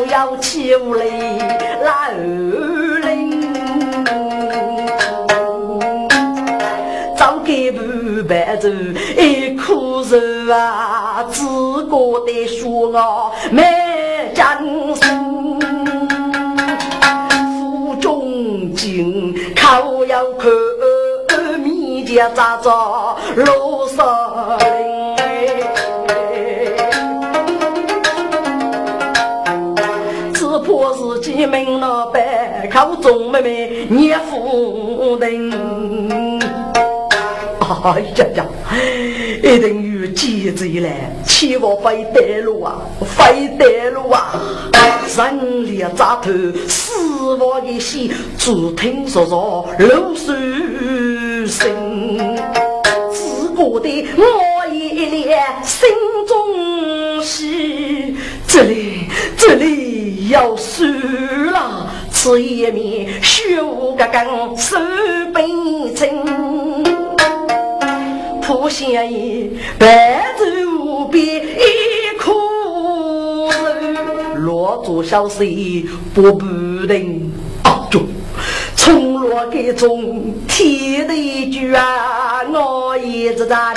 [0.09, 1.05] 要起无来
[1.83, 2.09] 老
[3.01, 3.41] 人，
[7.17, 8.69] 早给不白走
[9.17, 11.43] 一苦肉啊，自
[11.85, 13.63] 个的说我没
[14.33, 14.57] 将
[22.29, 22.69] 咋着
[23.35, 24.57] 路上？
[30.33, 32.21] 只怕是几名老板
[32.69, 36.30] 口中妹妹念夫人。
[37.83, 38.45] 哎呀呀，
[39.43, 42.81] 一定有机子来，千万别带路啊，
[43.15, 44.33] 非带路啊！
[45.15, 46.31] 人力扎头
[46.67, 46.91] 死。
[47.39, 50.35] 我的心，只听说说露水
[51.47, 52.17] 声，
[53.13, 55.87] 只觉得我一脸心
[56.27, 58.17] 中喜，
[58.47, 59.05] 这里
[59.37, 60.83] 这里要输
[61.51, 64.25] 了，吃一面血无干干
[64.57, 64.77] 手
[65.33, 65.43] 背
[65.95, 66.23] 青，
[68.51, 69.49] 破线衣
[69.79, 70.43] 白走
[70.77, 72.33] 无边一颗
[74.35, 77.31] 落座小水不不定
[77.63, 77.87] 啊！
[77.89, 78.01] 就
[78.75, 83.73] 从落给中提的一句啊，我一直在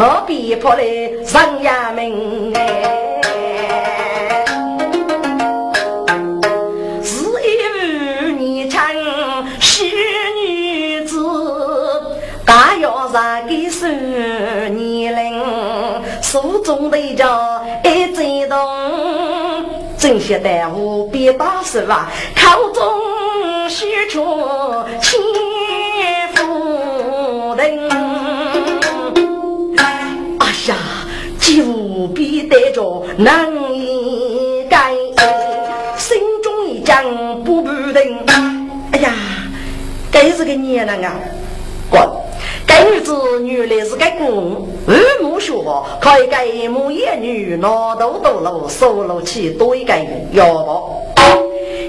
[0.00, 0.84] 我逼迫来
[1.24, 2.94] 上衙门哎。
[7.02, 8.78] 是一妇年轻
[9.58, 9.84] 是
[10.40, 11.18] 女子，
[12.46, 13.88] 大要上给十
[14.68, 15.42] 年龄，
[16.22, 18.56] 手中的着一震动，
[19.98, 24.22] 正些耽误别打死吧，口中说出
[33.18, 34.94] 得着难以改，
[35.96, 38.16] 心中一将不不定。
[38.92, 39.12] 哎呀，
[40.12, 41.14] 该是个年人啊！
[41.90, 42.00] 滚！
[42.64, 43.12] 该女子
[43.44, 45.52] 原来是个公，二目学
[46.00, 49.92] 可以给母眼女拿豆豆路收了起多一个
[50.32, 50.46] 要
[51.16, 51.22] 不？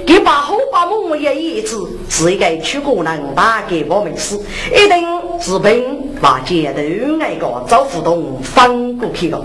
[0.07, 4.35] 给把后把母也一次是一个出国人打给我们是，
[4.73, 5.07] 一定
[5.39, 6.81] 是凭把街头
[7.17, 9.39] 那个找互动翻过去的。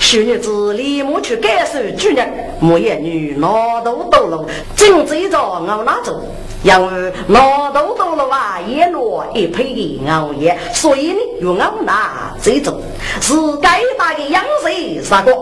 [0.00, 2.26] 小女子立马去感受主人，
[2.58, 6.20] 母眼女拿豆豆路，正追着我那走。
[6.62, 12.80] 因为老豆豆了啊，也落一配的熬夜，所以呢，用熬那这种
[13.20, 13.32] 是
[13.62, 15.32] 该打的养谁啥个？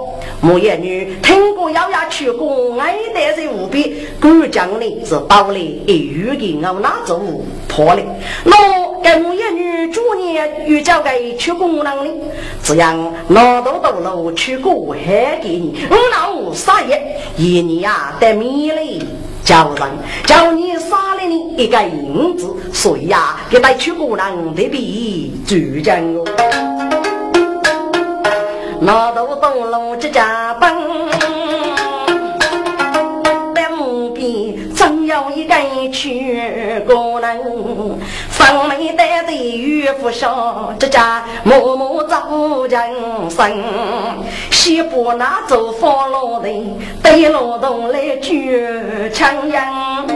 [0.40, 3.90] 木叶女听过咬牙去过，爱得在无边，
[4.20, 7.20] 干将呢是到了一月的熬那走
[7.66, 8.02] 破了。
[8.44, 8.56] 那
[9.02, 12.10] 该木叶女主年又交给去工人呢，
[12.62, 19.00] 这样老豆豆了去过还给你，我老啥也一年呀得米嘞。
[19.44, 19.88] 叫人
[20.26, 26.24] 叫你杀了你一个银子，所以呀，给带去姑娘得比主将哦。
[28.78, 30.70] 那都东路这家奔，
[33.54, 35.54] 在路边真有一个
[35.90, 36.42] 去
[36.86, 37.38] 姑娘，
[39.28, 42.80] 眉带的玉不上，这家默默走人
[43.28, 43.62] 生，
[44.50, 46.48] 西部那走方路的，
[47.02, 48.66] 对劳动来举
[49.12, 50.06] 枪样。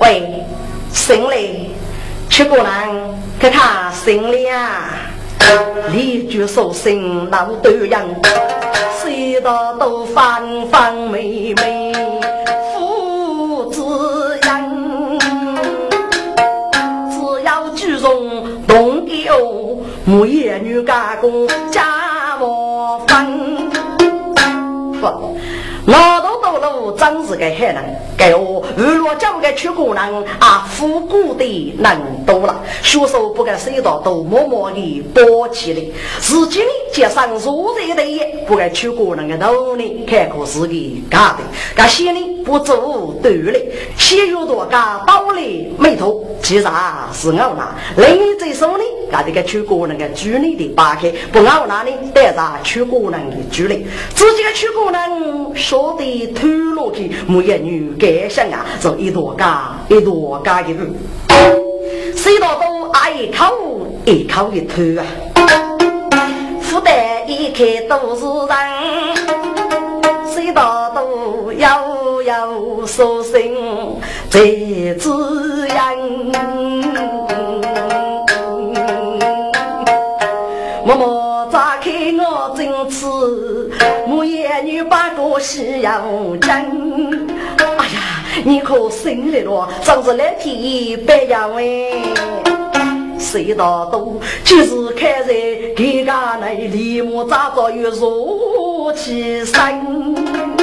[0.00, 0.44] 喂，
[0.92, 1.70] 醒嘞，
[2.28, 2.66] 去姑娘，
[3.38, 4.38] 给他醒了。
[5.92, 8.20] 李举手心老多人，
[9.00, 11.77] 谁道都方方美美
[20.08, 23.68] 有木叶女家公家务分。
[25.84, 27.82] 老头到路真是个害人，
[28.16, 30.04] 给我如若交给出国人
[30.38, 35.80] 啊，富贵的人多了，学手不敢谁到都默默的包起来。
[36.20, 40.74] 自己呢，加上所在的也不敢出国人的努力，看可是个
[41.10, 41.38] 假的。
[41.74, 43.58] 这些呢不做对了，
[43.96, 46.66] 先有多家道理没头，其实
[47.14, 47.74] 是我拿。
[47.96, 55.78] 另一只手呢，把这个出国人的距离的扒开，不我拿呢，带着出国人的距离，自己的出国人说。
[55.98, 60.86] 的头落去，木叶女感想啊，是一朵嘎一朵嘎的路，
[62.14, 63.44] 谁道都挨一口
[64.04, 65.06] 一口的头啊，
[66.60, 68.56] 福袋一开都是人，
[70.32, 73.40] 谁道都悠悠说声
[74.30, 74.40] 在
[74.98, 75.96] 滋养。
[80.84, 81.17] 默默
[84.62, 86.02] 女把个西洋
[86.40, 91.64] 针，哎呀，你可生来了，真是来天白杨哎！
[93.18, 95.28] 谁道多就是开在
[95.76, 100.57] 给家内立马找着有如起身，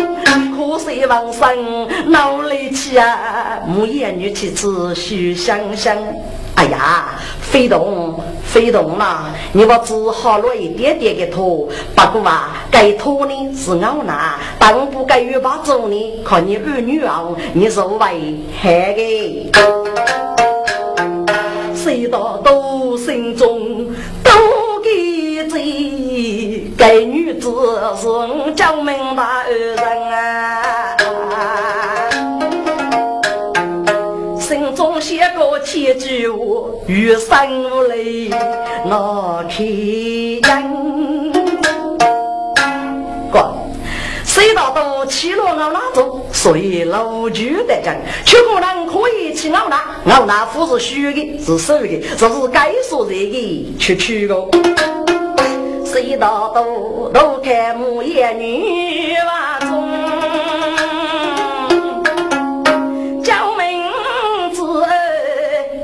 [0.56, 5.98] 可惜王生闹力气啊，母眼女妻子须香香。
[6.56, 7.10] 哎呀，
[7.42, 9.26] 飞动飞动啦！
[9.52, 19.52] 你我只好落一点点的拖，不过啊，该拖呢是我拿，当不该与把走呢，看你儿女啊，你是为害的。
[21.76, 23.55] 谁道都心中
[26.78, 27.50] 该女子
[27.98, 30.98] 是江门大儿人啊。
[35.02, 36.38] 写个千句话，
[36.88, 38.30] 余生无泪
[38.86, 40.42] 我开人。
[43.32, 43.54] 哥，
[44.24, 47.94] 谁道都起了我那走，所以老就得讲，
[48.26, 49.78] 却可能可以去熬那，
[50.12, 53.38] 熬那不是虚的，是实的，这是该说这个
[53.78, 54.48] 去去个。
[55.96, 59.90] 是一道都都看母爷女娃中。
[63.24, 63.90] 叫名
[64.52, 64.86] 字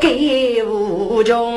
[0.01, 1.55] 给无穷，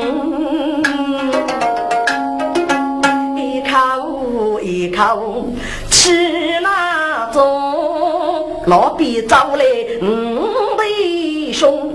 [3.36, 5.46] 一口一口
[5.90, 9.64] 吃那粥，老毕找来
[10.00, 10.46] 五
[10.80, 11.92] 弟兄。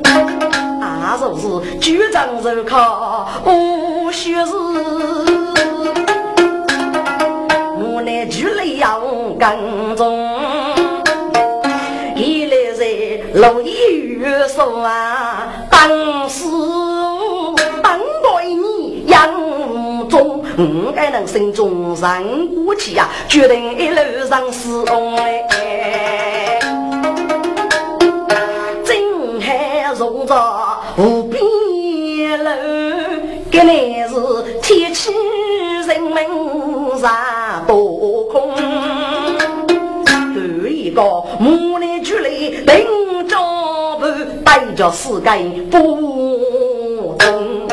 [0.82, 5.29] 俺、就是举掌就靠，无学是。
[9.40, 10.30] 要跟踪，
[12.16, 12.86] 一来在
[13.34, 16.46] 老一玉说啊，当时。
[20.10, 26.60] 中，我该能心中人过气呀，决定一路上死亡哎。
[28.84, 32.52] 真海容着无边楼，
[33.52, 34.16] 这乃是
[34.64, 35.12] 天气
[35.88, 37.12] 人民上
[41.00, 43.38] 个木兰距离定着
[43.98, 44.06] 步，
[44.44, 47.68] 带着四根不动。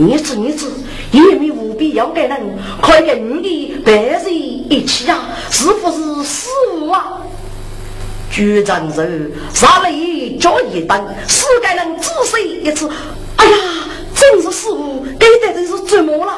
[0.00, 0.72] 你子你子，
[1.10, 2.40] 也没无必要给人，
[2.80, 5.28] 快跟你白人一起啊！
[5.50, 7.20] 是不是死物啊？
[8.30, 9.04] 局长说
[9.52, 12.88] ：“杀了一脚一蹬，死给人仔细一次。
[13.36, 13.56] 哎呀，
[14.14, 16.32] 真是死物，给的真是折磨了。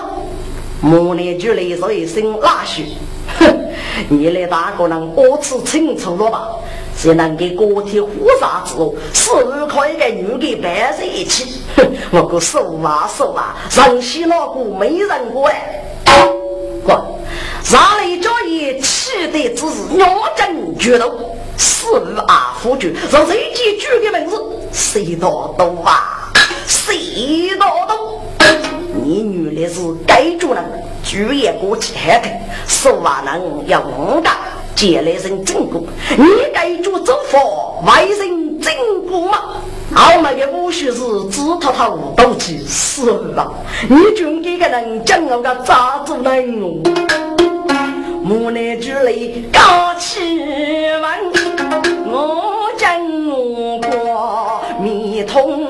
[0.80, 2.84] 莫念就来说一声拉血，
[3.38, 3.46] 哼！
[4.08, 6.48] 你来大个人多次清楚了吧？
[6.96, 8.08] 只能给个体火
[8.40, 9.30] 杀之后，是
[9.68, 11.60] 可以跟女的摆在一起。
[11.76, 15.84] 哼，我个手啊手啊，人稀老古没人过哎。
[16.82, 16.96] 滚！
[17.62, 21.86] 上来叫也气的只是鸟真决斗，四
[22.26, 24.42] 阿夫君让谁记住的名字？
[24.72, 26.32] 谁道都啊？
[26.66, 28.09] 谁道都？
[29.60, 30.64] 你是该主人，
[31.04, 32.28] 主也过去喊的，
[32.66, 34.30] 手啊能要五的。
[34.74, 35.82] 借来人真过，
[36.16, 38.72] 你该做走佛，外人真
[39.06, 39.38] 过吗？
[39.94, 40.98] 后面的武学是
[41.30, 43.52] 只头头都去死了。
[43.86, 46.80] 你军这个人讲我个咋做人哦？
[48.24, 50.20] 木兰之泪高起
[51.02, 51.18] 万，
[52.06, 52.98] 我讲
[53.28, 55.69] 我过迷通。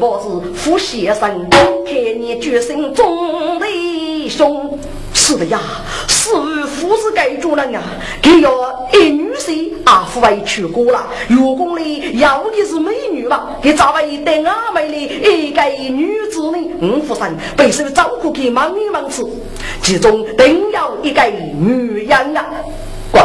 [0.00, 4.78] 我是副先生，看你决心中的凶。
[5.12, 5.60] 是的呀，
[6.06, 6.30] 是
[6.66, 7.82] 夫是该主人呀，
[8.22, 8.50] 给要
[8.92, 19.24] 一女婿阿父为娶过了，如果里要的是美女吧，给找了一对阿妹的一个女子呢，五福生备受照顾给忙里忙吃，
[19.82, 22.46] 其中定要一个女人啊！
[23.10, 23.22] 滚！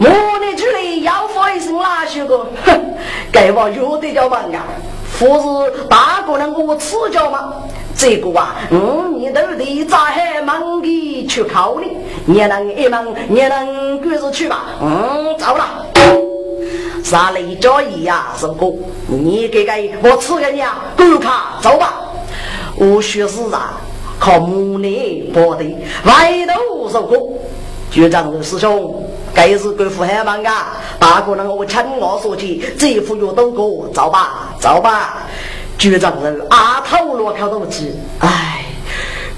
[0.00, 2.46] 我的主人要发一声哪些个？
[2.64, 2.80] 哼，
[3.32, 4.64] 该我有的叫忙啊！
[5.22, 7.54] 不是大个人我赐教吗？
[7.94, 11.96] 这个啊，嗯，你都得咋还忙的去考虑？
[12.24, 14.64] 你能一忙，你能赶着去吧？
[14.82, 15.86] 嗯，走了。
[17.04, 18.32] 啥雷交易呀？
[18.36, 18.72] 是哥，
[19.06, 21.94] 你给个我赐给你啊，够卡走吧。
[22.74, 23.74] 我学是啊，
[24.18, 25.64] 靠母女保的，
[26.04, 27.40] 外头受苦。
[27.92, 35.26] 局长师兄，该是官府很忙啊，大个人我听我说起，这副药都给我，走吧，走吧。
[35.76, 38.64] 局长人阿头落靠都去，唉，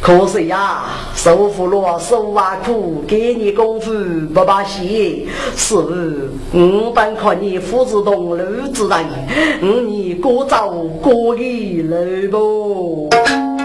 [0.01, 0.85] 可惜呀，
[1.17, 3.93] 受苦了，受啊苦，给你功夫
[4.33, 10.69] 不把戏，是我本看你父子同路之人，你过早
[11.03, 13.64] 过一路不？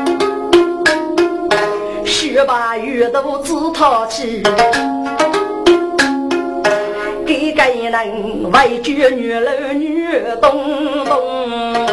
[2.10, 4.42] 雪白玉兔自讨气，
[7.24, 10.08] 给个人为绝女楼女
[10.42, 11.86] 东东。